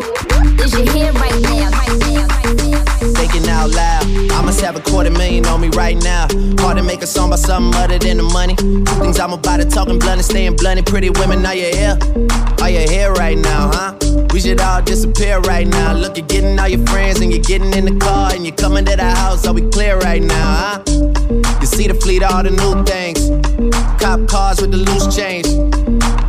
[0.65, 1.69] Is your hair right now?
[1.69, 2.85] Right now, right now.
[3.13, 4.05] Thinking out loud.
[4.33, 6.29] I must have a quarter million on me right now.
[6.61, 8.55] Hard to make a song about something other than the money.
[8.57, 10.87] Things I'm about to talking blunt and staying blunt.
[10.87, 11.99] Pretty women, are you here?
[12.63, 13.97] Are you here right now, huh?
[14.33, 15.93] We should all disappear right now.
[15.93, 18.87] Look, you're getting all your friends and you're getting in the car and you're coming
[18.87, 19.47] to the house.
[19.47, 21.10] Are we clear right now, huh?
[21.31, 23.31] You see the fleet, all the new things.
[24.03, 25.47] Cop cars with the loose change.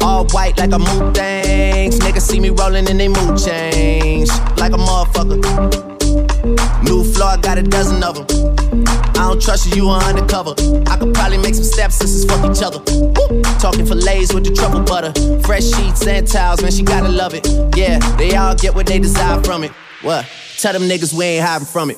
[0.03, 1.97] All white like a mood things.
[1.99, 4.29] Niggas see me rolling and they mood change.
[4.57, 5.41] Like a motherfucker.
[6.83, 8.27] New floor, got a dozen of them.
[9.15, 10.53] I don't trust you, you are undercover.
[10.87, 12.79] I could probably make some stepsisters fuck each other.
[12.79, 13.41] Woo!
[13.59, 15.13] Talking fillets with the truffle butter.
[15.41, 17.47] Fresh sheets and towels, man, she gotta love it.
[17.75, 19.71] Yeah, they all get what they desire from it.
[20.03, 20.27] What?
[20.57, 21.97] Tell them niggas we ain't hiding from it.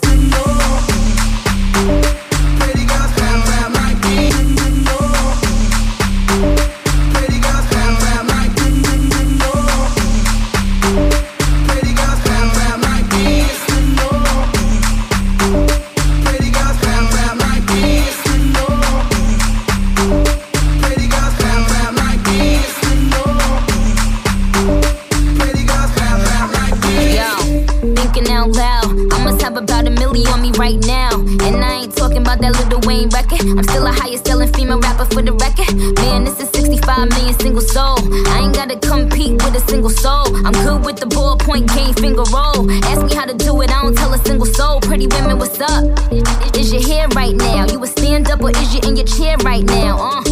[28.23, 29.13] Thinking out loud.
[29.13, 31.19] I must have about a million on me right now.
[31.19, 33.41] And I ain't talking about that little Wayne record.
[33.41, 35.75] I'm still a highest selling female rapper for the record.
[35.97, 37.97] Man, this is 65 million single soul.
[38.27, 40.35] I ain't gotta compete with a single soul.
[40.45, 42.69] I'm good with the ballpoint game finger roll.
[42.85, 44.79] Ask me how to do it, I don't tell a single soul.
[44.81, 45.83] Pretty women, what's up?
[46.55, 47.65] Is your hair right now?
[47.65, 49.97] You a stand up or is you in your chair right now?
[49.97, 50.22] Uh.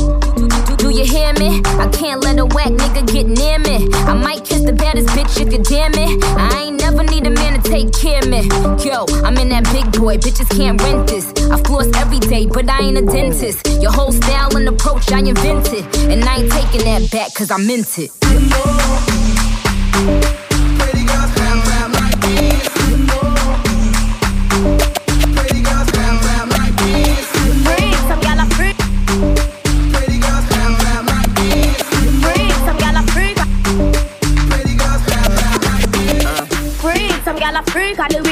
[1.42, 1.60] Me?
[1.66, 3.90] I can't let a whack nigga get near me.
[4.06, 6.24] I might kiss the baddest bitch you damn it.
[6.38, 8.42] I ain't never need a man to take care of me.
[8.86, 11.26] Yo, I'm in that big boy, bitches can't rent this.
[11.50, 13.68] I floss every day, but I ain't a dentist.
[13.82, 15.84] Your whole style and approach I invented.
[16.12, 18.12] And I ain't taking that back cause I meant it.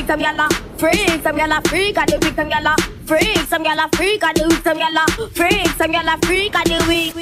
[0.09, 0.49] Some gyal a
[0.79, 1.21] freak.
[1.21, 1.97] Some gyal a freak.
[1.97, 3.37] I do weak, some gyal a freak.
[3.47, 4.23] Some gyal a freak.
[4.23, 5.05] I do weak, some gyal a
[5.37, 5.67] freak.
[5.77, 6.55] Some gyal a freak.
[6.55, 7.13] I do weak.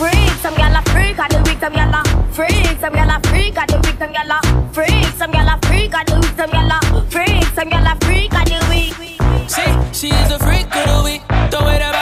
[0.00, 1.18] Freak, some gyal a freak.
[1.18, 2.80] I do weak, some gyal a freak.
[2.80, 3.58] Some gyal a freak.
[3.58, 5.04] I do weak, some gyal a freak.
[5.20, 5.94] Some gyal a freak.
[5.94, 7.44] I do weak, some gyal a freak.
[7.52, 8.32] Some gyal a freak.
[8.32, 8.94] I do weak.
[9.50, 11.22] See, she is a freak of the week.
[11.28, 11.99] About it speaking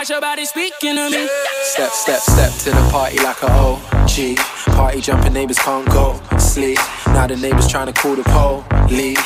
[0.00, 1.28] got your body speaking to me.
[1.62, 4.38] Step, step, step to the party like a OG.
[4.74, 6.78] Party jumping neighbors can't go sleep.
[7.08, 9.20] Now the neighbors trying to call the police.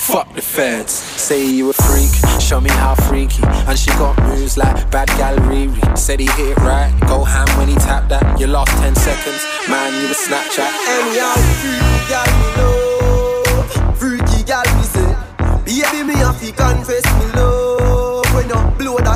[0.00, 3.44] Fuck the feds, say you a freak, show me how freaky.
[3.68, 5.96] And she got moves like bad gal Riri.
[5.96, 8.40] Said he hit it right, go ham when he tapped that.
[8.40, 10.70] You lost 10 seconds, man, you a Snapchat.
[10.90, 15.16] And y'all freaky gal me love Freaky gal me say
[15.64, 17.63] Baby me have to confess me love When you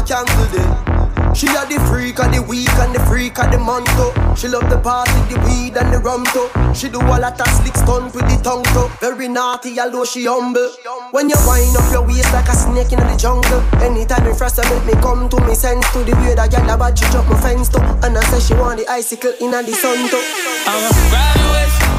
[0.08, 4.12] that She a the freak of the week and the freak of the month too.
[4.34, 7.48] She love the party, the weed and the rum too She do a lot of
[7.60, 10.70] slick stunt with the tongue too Very naughty although she humble
[11.10, 14.60] When you wind up your waist like a snake in the jungle Anytime you frost
[14.70, 17.26] make me come to me sense to The way that girl a bad she drop
[17.28, 20.22] my fence too And I say she want the icicle in the sun too
[20.70, 21.98] I'ma grab your waist.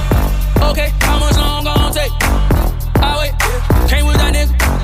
[0.71, 2.11] Okay, how much long gon' take?
[3.01, 3.33] I wait.
[3.89, 4.78] Came with that nigga.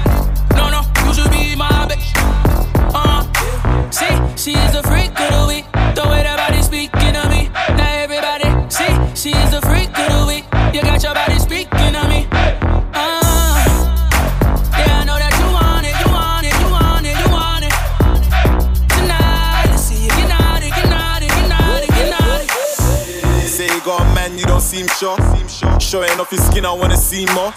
[24.90, 25.80] seem sure.
[25.80, 27.52] Showing off your skin, I wanna see more.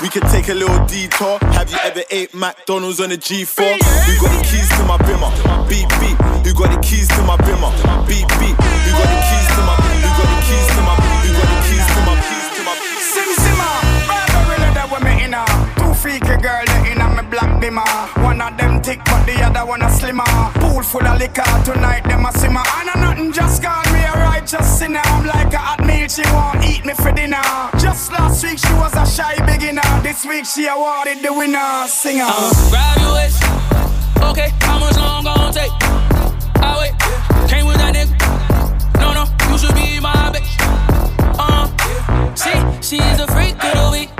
[0.00, 1.38] We could take a little detour.
[1.52, 3.60] Have you ever ate McDonald's on a G4?
[3.60, 5.30] Who got the keys to my bimmer?
[5.68, 6.16] Beep beep.
[6.44, 7.70] Who got the keys to my bimmer?
[8.08, 8.56] Beep beep.
[8.56, 9.74] Who got the keys to my?
[9.76, 10.94] Who got the keys to my?
[10.96, 12.14] Who got the keys to my?
[12.16, 12.74] Keys to my?
[13.12, 13.74] Sim simmer,
[14.08, 15.44] barbarilla that women in her.
[15.76, 17.84] Two freaky girl that in my black bimmer.
[18.24, 20.24] One of them thick, but the other one a slimmer.
[20.60, 22.64] Pool full of liquor tonight, them a simmer.
[22.80, 23.99] And a nothing just got me
[26.90, 27.42] me for dinner.
[27.78, 29.82] Just last week she was a shy beginner.
[30.02, 32.24] This week she awarded the winner singer.
[32.26, 33.34] Uh, graduate.
[34.30, 35.70] Okay, how much long gon' take?
[36.62, 36.94] I wait.
[37.48, 38.14] Came with that nigga.
[39.00, 40.56] No, no, you should be my bitch.
[41.38, 41.66] Uh,
[42.34, 44.19] see, she's a freak of the week.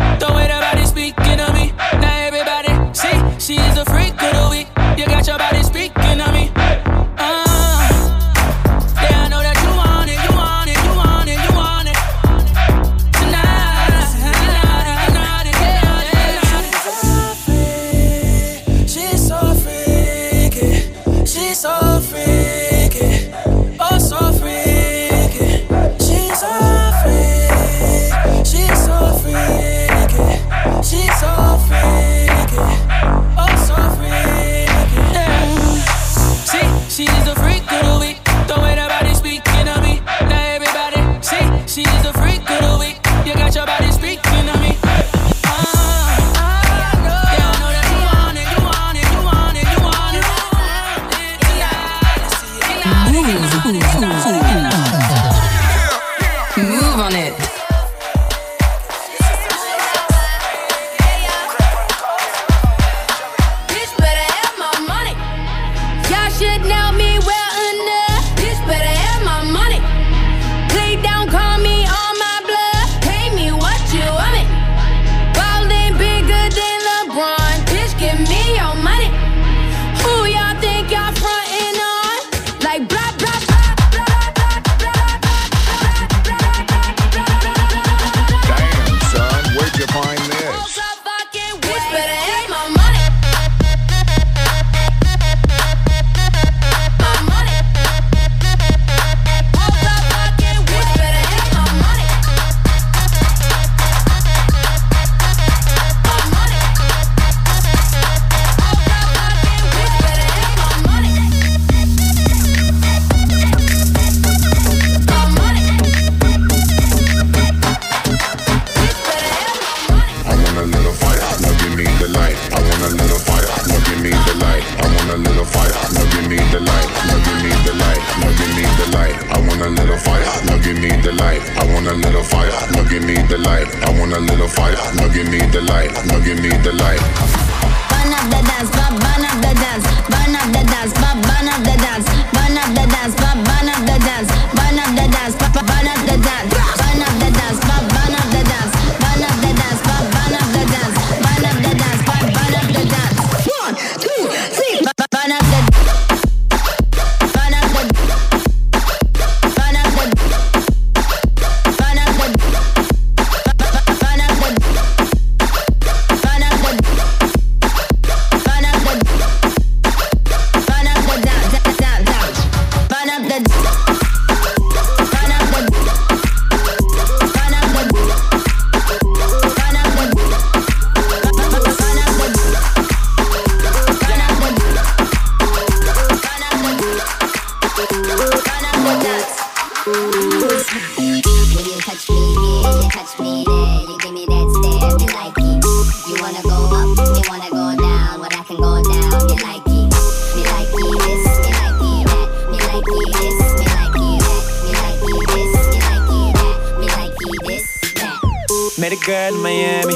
[208.80, 209.94] Met a girl in Miami.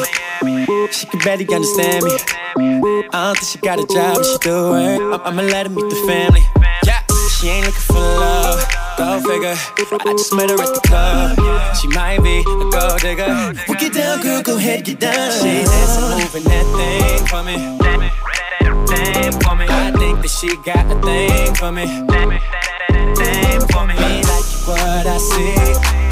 [0.93, 2.12] She can barely understand me.
[2.12, 5.01] I don't think she got a job, but she do it.
[5.24, 6.43] I'ma let her meet the family.
[6.85, 7.01] Yeah,
[7.32, 8.61] she ain't looking for love.
[8.99, 9.57] Go figure.
[9.57, 11.76] I just met her at the club.
[11.80, 13.55] She might be a gold digger.
[13.68, 15.32] We get down, girl, go ahead, get down.
[15.32, 17.57] She dancing, moving that thing for me.
[19.66, 21.87] I think that she got a thing for me.
[23.16, 23.95] Thing for me.
[23.95, 26.03] Me like what I see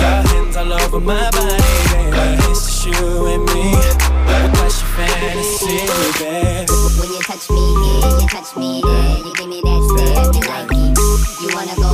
[0.62, 1.56] all over my body,
[1.90, 2.38] baby.
[2.50, 3.74] It's just you and me.
[4.54, 5.86] What's your fantasy,
[6.22, 6.66] baby?
[6.98, 9.16] When you touch me, yeah, you touch me, yeah.
[9.18, 10.98] You give me that stare, you like it.
[11.42, 11.91] You wanna go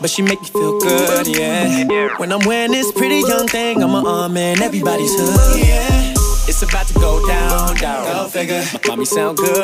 [0.00, 2.16] but she make me feel good, yeah.
[2.18, 6.19] When I'm wearing this pretty young thing, I'm an arm in everybody's hood, yeah.
[6.50, 7.76] It's about to go down,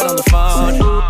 [0.07, 1.07] on the phone.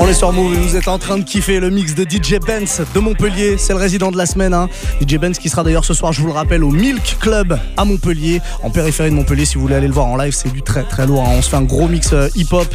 [0.00, 3.56] Vous êtes en train de kiffer le mix de DJ Benz de Montpellier.
[3.58, 4.54] C'est le résident de la semaine.
[4.54, 4.68] Hein.
[5.00, 7.84] DJ Benz qui sera d'ailleurs ce soir, je vous le rappelle, au Milk Club à
[7.84, 9.44] Montpellier, en périphérie de Montpellier.
[9.44, 11.24] Si vous voulez aller le voir en live, c'est du très très lourd.
[11.24, 11.34] Hein.
[11.38, 12.66] On se fait un gros mix euh, hip-hop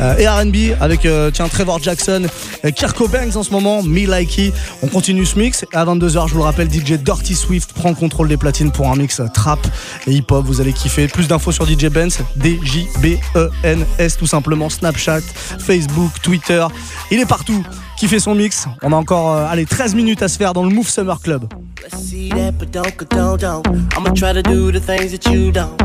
[0.00, 2.26] euh, et RB avec euh, tiens, Trevor Jackson,
[2.64, 4.52] euh, Kirko Banks en ce moment, Me Likey.
[4.82, 5.64] On continue ce mix.
[5.72, 8.70] À 22h, je vous le rappelle, DJ Dirty Sweet Swift prend le contrôle des platines
[8.70, 9.58] pour un mix trap
[10.06, 10.44] et hip-hop.
[10.46, 11.08] Vous allez kiffer.
[11.08, 14.70] Plus d'infos sur DJ Benz, D-J-B-E-N-S tout simplement.
[14.70, 15.22] Snapchat,
[15.58, 16.64] Facebook, Twitter.
[17.10, 17.64] Il est partout.
[17.98, 18.68] Kiffez son mix.
[18.82, 21.48] On a encore euh, allez, 13 minutes à se faire dans le Move Summer Club.
[21.96, 23.66] See that, but don't, don't, don't.
[23.96, 25.76] I'ma try to do the things that you don't.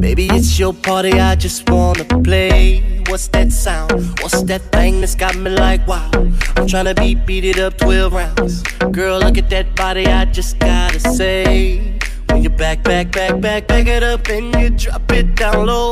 [0.00, 3.02] Baby, it's your party, I just wanna play.
[3.08, 3.90] What's that sound?
[4.22, 6.08] What's that thing that's got me like wow?
[6.14, 8.62] I'm tryna beat, beat it up 12 rounds.
[8.92, 11.98] Girl, look at that body, I just gotta say.
[12.28, 15.90] When you back, back, back, back, back it up and you drop it down low.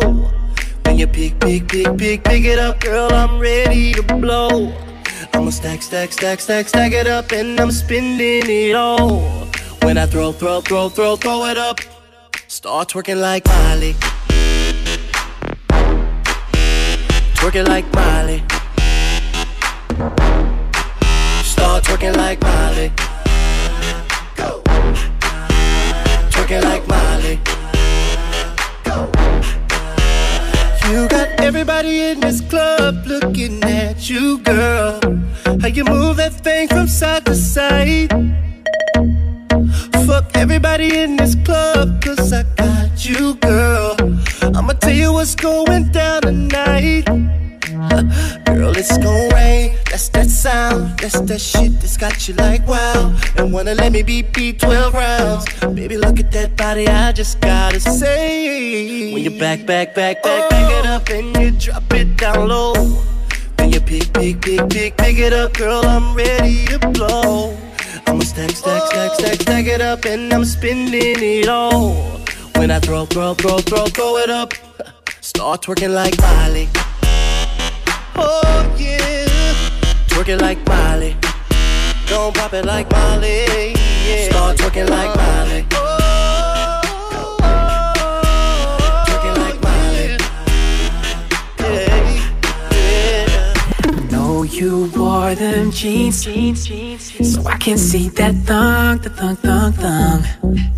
[0.85, 4.73] When you pick, pick, pick, pick, pick it up, girl, I'm ready to blow.
[5.35, 9.21] I'ma stack, stack, stack, stack, stack it up, and I'm spending it all.
[9.83, 11.81] When I throw, throw, throw, throw, throw it up,
[12.47, 13.95] start twerking like Miley.
[17.35, 18.45] Twerking like Miley.
[21.43, 22.93] Start twerking like Miley.
[24.37, 24.63] Go.
[26.31, 27.54] Twerking like Miley.
[30.91, 35.01] You got everybody in this club looking at you, girl.
[35.61, 38.11] How you move that thing from side to side.
[40.07, 43.97] Fuck everybody in this club, cause I got you, girl.
[44.43, 47.09] I'ma tell you what's going down tonight.
[48.47, 49.77] Girl, it's gon' rain.
[49.91, 50.99] That's that sound.
[50.99, 53.15] That's that shit that's got you like wow.
[53.37, 55.45] And wanna let me beat beat 12 rounds.
[55.75, 56.89] Baby, look at that body.
[56.89, 59.13] I just gotta say.
[59.13, 60.51] When you back, back, back, back, oh.
[60.51, 62.75] back it up and you drop it down low.
[63.59, 67.57] When you pick, pick, pick, pick, pick it up, girl, I'm ready to blow.
[68.07, 71.95] I'ma stack, stack, stack, stack, stack it up and I'm spending it all.
[72.57, 74.55] When I throw, throw, throw, throw, throw it up,
[75.21, 76.69] start twerking like Miley.
[78.17, 79.27] Oh yeah,
[80.09, 81.17] twerking like Miley.
[82.07, 83.75] Don't pop it like Miley.
[84.07, 84.29] Yeah.
[84.31, 85.67] Start twerking like Miley.
[85.73, 85.81] Oh.
[89.07, 90.19] Twerking like Miley.
[94.11, 100.23] Know you wore them jeans, so I can see that thong, the thong, thong, thong,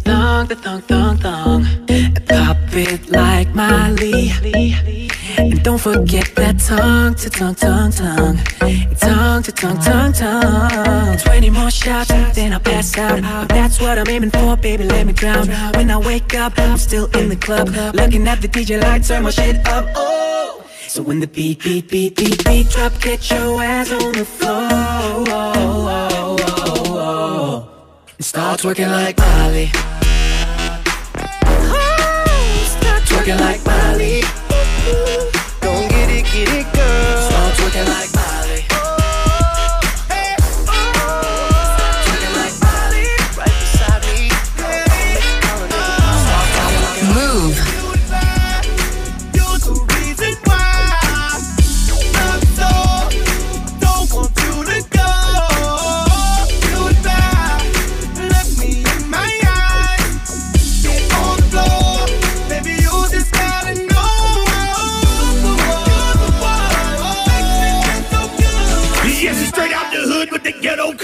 [0.04, 5.05] thong, the thong, thong, thong, and pop it like Miley.
[5.38, 8.38] And don't forget that tongue to tongue, tongue, tongue,
[8.96, 11.18] tongue to tongue, tongue, tongue.
[11.18, 13.20] Twenty more shots, then I'll pass out.
[13.22, 14.84] But that's what I'm aiming for, baby.
[14.84, 15.48] Let me drown.
[15.74, 19.24] When I wake up, I'm still in the club, looking at the DJ light, turn
[19.24, 19.86] my shit up.
[19.94, 20.64] Oh.
[20.88, 24.66] So when the beat, beat, beat, beat, beat drop, get your ass on the floor.
[28.16, 29.66] And start twerking like Miley.
[32.66, 34.22] Start twerking like Miley.
[36.36, 37.15] Get it, get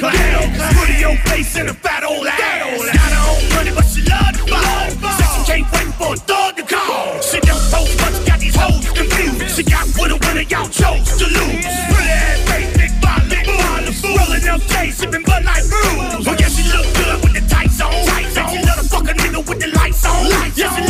[0.03, 0.50] clown.
[0.74, 2.38] Put your face in a fat old ass.
[2.38, 4.90] Got her own money, but she love the ball.
[5.14, 7.20] Said she can't wait for a thug to call.
[7.22, 9.55] She never post, she got these hoes confused.
[9.55, 11.66] She got with a winner, y'all chose to lose.
[11.94, 16.26] Pretty ass face, big body, big body, rolling up J's, sipping Bud Light brews.
[16.26, 17.94] Oh yeah, she look good with the tights on.
[18.11, 18.48] Tights on.
[18.50, 20.18] She love the fuck a nigga with the lights on.
[20.28, 20.82] Lights yeah, she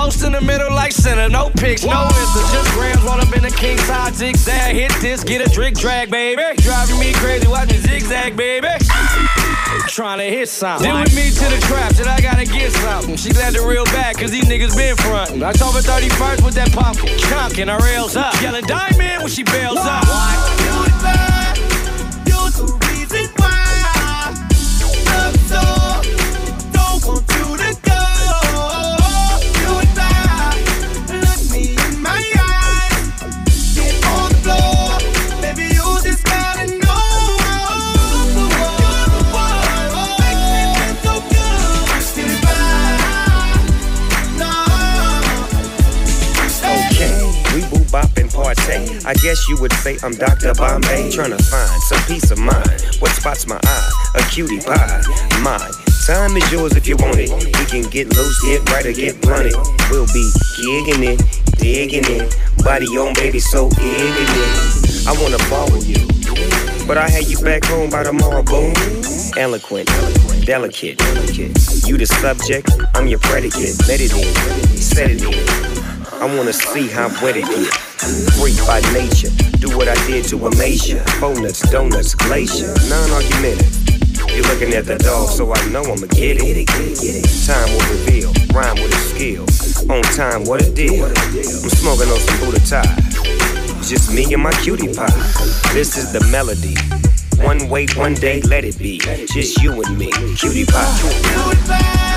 [0.00, 1.28] post in the middle like center.
[1.28, 4.74] No pics, no insta, just grams roll up in the king side zigzag.
[4.74, 6.42] Hit this, get a drink drag, baby.
[6.62, 8.68] Driving me crazy, watch me zigzag, baby.
[9.88, 10.88] trying to hit something.
[10.88, 13.16] Then with me to the trap, said I gotta get something.
[13.16, 15.42] She glad the real back, cause these niggas been frontin'.
[15.42, 18.32] October 31st with that pumpkin, chunkin' her rails up.
[18.40, 20.04] Yelling diamond when she bails up.
[20.04, 20.89] Okay,
[49.10, 50.54] I guess you would say I'm Dr.
[50.54, 52.70] Bombay, trying to find some peace of mind.
[53.00, 53.90] What spots my eye?
[54.14, 55.02] A cutie pie.
[55.42, 55.58] Mine.
[56.06, 57.28] Time is yours if you want it.
[57.28, 59.54] We can get loose, get right, or get blunted.
[59.90, 60.30] We'll be
[60.62, 62.38] gigging it, digging it.
[62.62, 65.08] Body on, baby, so it.
[65.08, 65.42] I wanna
[65.74, 66.86] with you.
[66.86, 68.72] But I had you back home by tomorrow, boom.
[69.36, 69.88] Eloquent,
[70.46, 71.00] delicate.
[71.84, 73.74] You the subject, I'm your predicate.
[73.88, 75.79] Let it in, set it in.
[76.20, 77.72] I wanna see how wet it get.
[78.36, 81.02] Freak by nature, do what I did to Amasia.
[81.18, 84.28] Donuts, donuts, glacier, non-argumentative.
[84.28, 86.68] You're looking at the dog, so I know I'ma get it.
[87.46, 89.44] Time will reveal, rhyme with a skill.
[89.90, 91.06] On time, what a deal.
[91.06, 93.88] I'm smoking on some Buddha ties.
[93.88, 95.08] Just me and my cutie pie.
[95.72, 96.76] This is the melody.
[97.46, 98.98] One way, one day, let it be.
[98.98, 101.40] Just you and me, cutie pie.
[101.64, 102.09] Baby,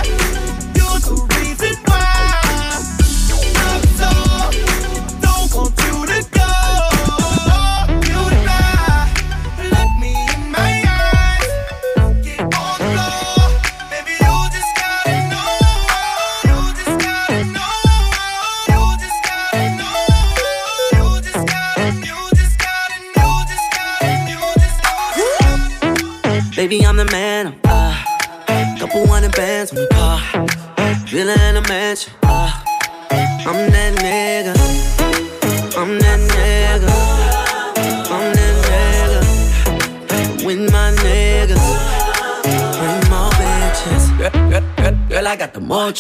[45.92, 46.00] Got.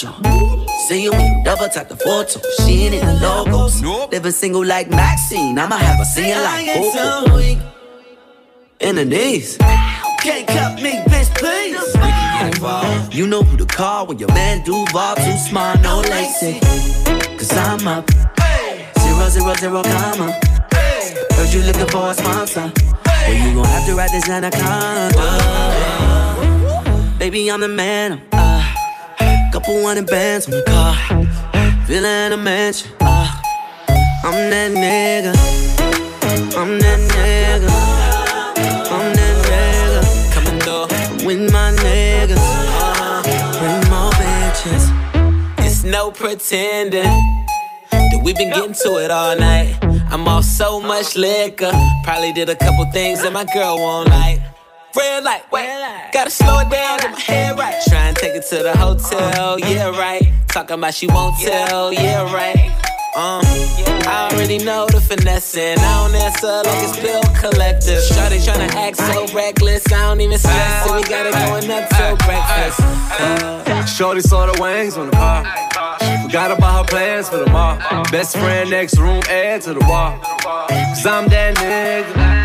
[0.88, 2.40] See you when double tap the photo.
[2.60, 3.84] She ain't in the logos.
[3.84, 5.60] Living single like Maxine.
[5.60, 7.36] I'ma have her singing like Coco.
[8.80, 9.58] In the knees.
[9.58, 11.76] Can't cut me, bitch, please.
[11.96, 13.14] We can get involved.
[13.14, 16.62] You know who to call when your man do Duval too smart, no lacy.
[17.38, 18.10] Cause I'm up.
[19.00, 20.32] Zero, zero, zero, comma.
[20.72, 22.72] Heard you looking for a sponsor.
[23.06, 25.20] Well, you gon' have to write this anaconda.
[27.20, 28.22] Baby, I'm the man.
[28.32, 28.43] I'm,
[29.54, 30.95] couple hundred bands on the car.
[31.86, 32.91] Villa in a mansion.
[32.99, 33.30] Uh,
[34.24, 35.32] I'm that nigga.
[36.58, 37.70] I'm that nigga.
[38.89, 40.34] I'm that nigga.
[40.34, 42.36] Coming through with my niggas.
[42.36, 43.22] Uh,
[43.60, 44.89] bring more bitches.
[45.60, 49.78] It's no pretending that we've been getting to it all night.
[50.10, 51.72] I'm off so much liquor.
[52.04, 54.53] Probably did a couple things that my girl won't like.
[54.96, 57.82] Red light, wait, gotta slow it down, get my head right.
[57.88, 60.32] Try and take it to the hotel, yeah, right.
[60.50, 62.70] Talking about she won't tell, yeah, right.
[63.16, 63.41] Um,
[64.06, 65.80] I already know the finessing.
[65.80, 67.98] I don't answer like it's bill collector.
[68.14, 69.86] Shawty tryna act so reckless.
[69.91, 70.96] I don't even stress it.
[70.96, 72.80] We got it going up till breakfast.
[72.82, 75.44] Uh, Shorty saw the wings on the car.
[76.24, 77.78] Forgot about her plans for the mall.
[78.12, 80.20] Best friend next room, add to the wall.
[80.20, 82.43] Cause I'm that nigga.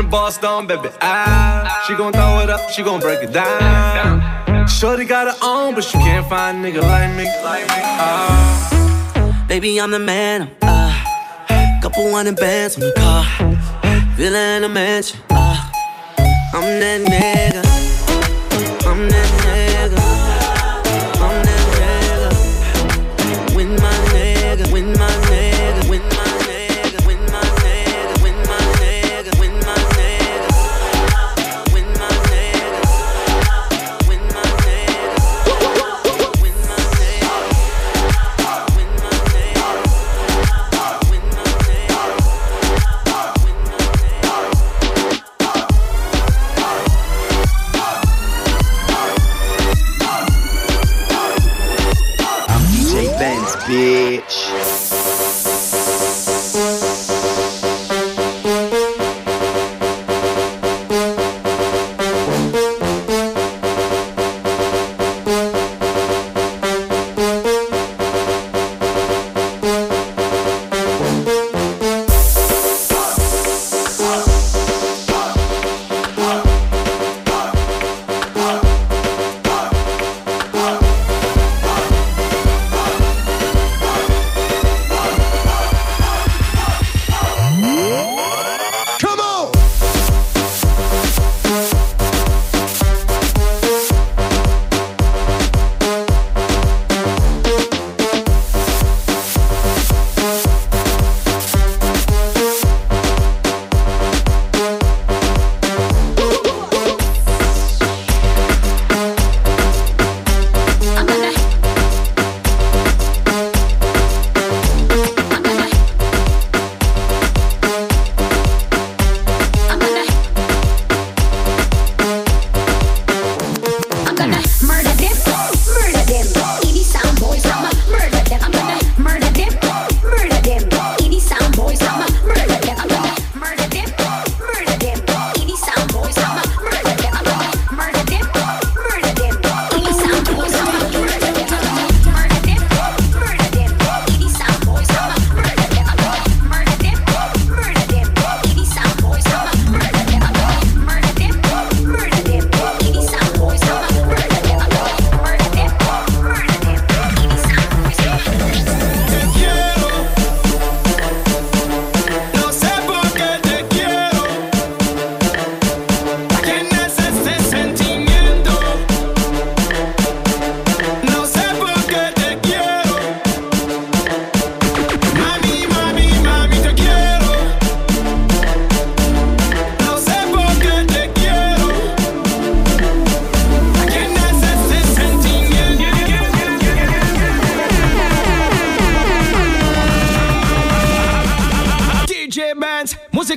[0.00, 0.88] The boss down, baby.
[1.02, 4.66] Ah, she gon' throw it up, she gon' break it down.
[4.66, 7.26] Shorty got her own, but she can't find a nigga like me.
[7.28, 9.44] Ah.
[9.46, 10.50] Baby, I'm the man.
[10.62, 13.26] I'm, uh, couple hundred bands on the car.
[14.16, 15.20] Villa in a mansion.
[15.28, 15.70] Uh,
[16.54, 17.62] I'm that nigga.
[18.86, 19.79] I'm that nigga.
[54.10, 54.59] Bitch.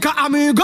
[0.03, 0.63] like a amigo.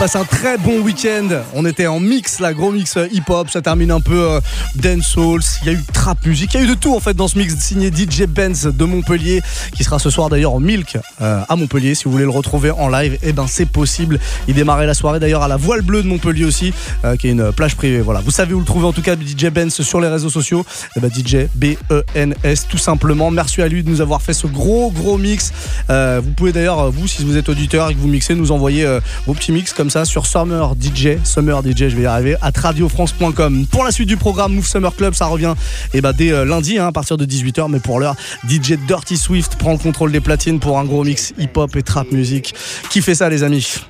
[0.00, 1.28] Passez un très bon week-end.
[1.52, 3.50] On était en mix, la gros mix euh, hip-hop.
[3.50, 4.40] Ça termine un peu euh,
[4.76, 5.40] dancehall.
[5.60, 6.54] Il y a eu trap music.
[6.54, 8.84] Il y a eu de tout en fait dans ce mix signé DJ Benz de
[8.86, 9.42] Montpellier,
[9.74, 11.94] qui sera ce soir d'ailleurs en Milk euh, à Montpellier.
[11.94, 14.18] Si vous voulez le retrouver en live, eh ben c'est possible.
[14.48, 16.72] Il démarrait la soirée d'ailleurs à la Voile Bleue de Montpellier aussi,
[17.18, 18.00] qui est une plage privée.
[18.00, 20.64] Voilà, vous savez où le trouver en tout cas DJ Benz sur les réseaux sociaux.
[20.96, 23.30] Eh ben, DJ B E N S tout simplement.
[23.30, 25.52] Merci à lui de nous avoir fait ce gros gros mix.
[25.90, 28.86] Vous pouvez d'ailleurs vous, si vous êtes auditeur et que vous mixez, nous envoyer
[29.26, 33.66] vos petits mix ça sur Summer DJ, Summer DJ, je vais y arriver, à radiofrance.com.
[33.66, 35.54] Pour la suite du programme Move Summer Club, ça revient
[35.92, 38.14] eh ben, dès euh, lundi hein, à partir de 18h, mais pour l'heure,
[38.48, 42.12] DJ Dirty Swift prend le contrôle des platines pour un gros mix hip-hop et trap
[42.12, 42.54] music.
[42.88, 43.80] Qui fait ça les amis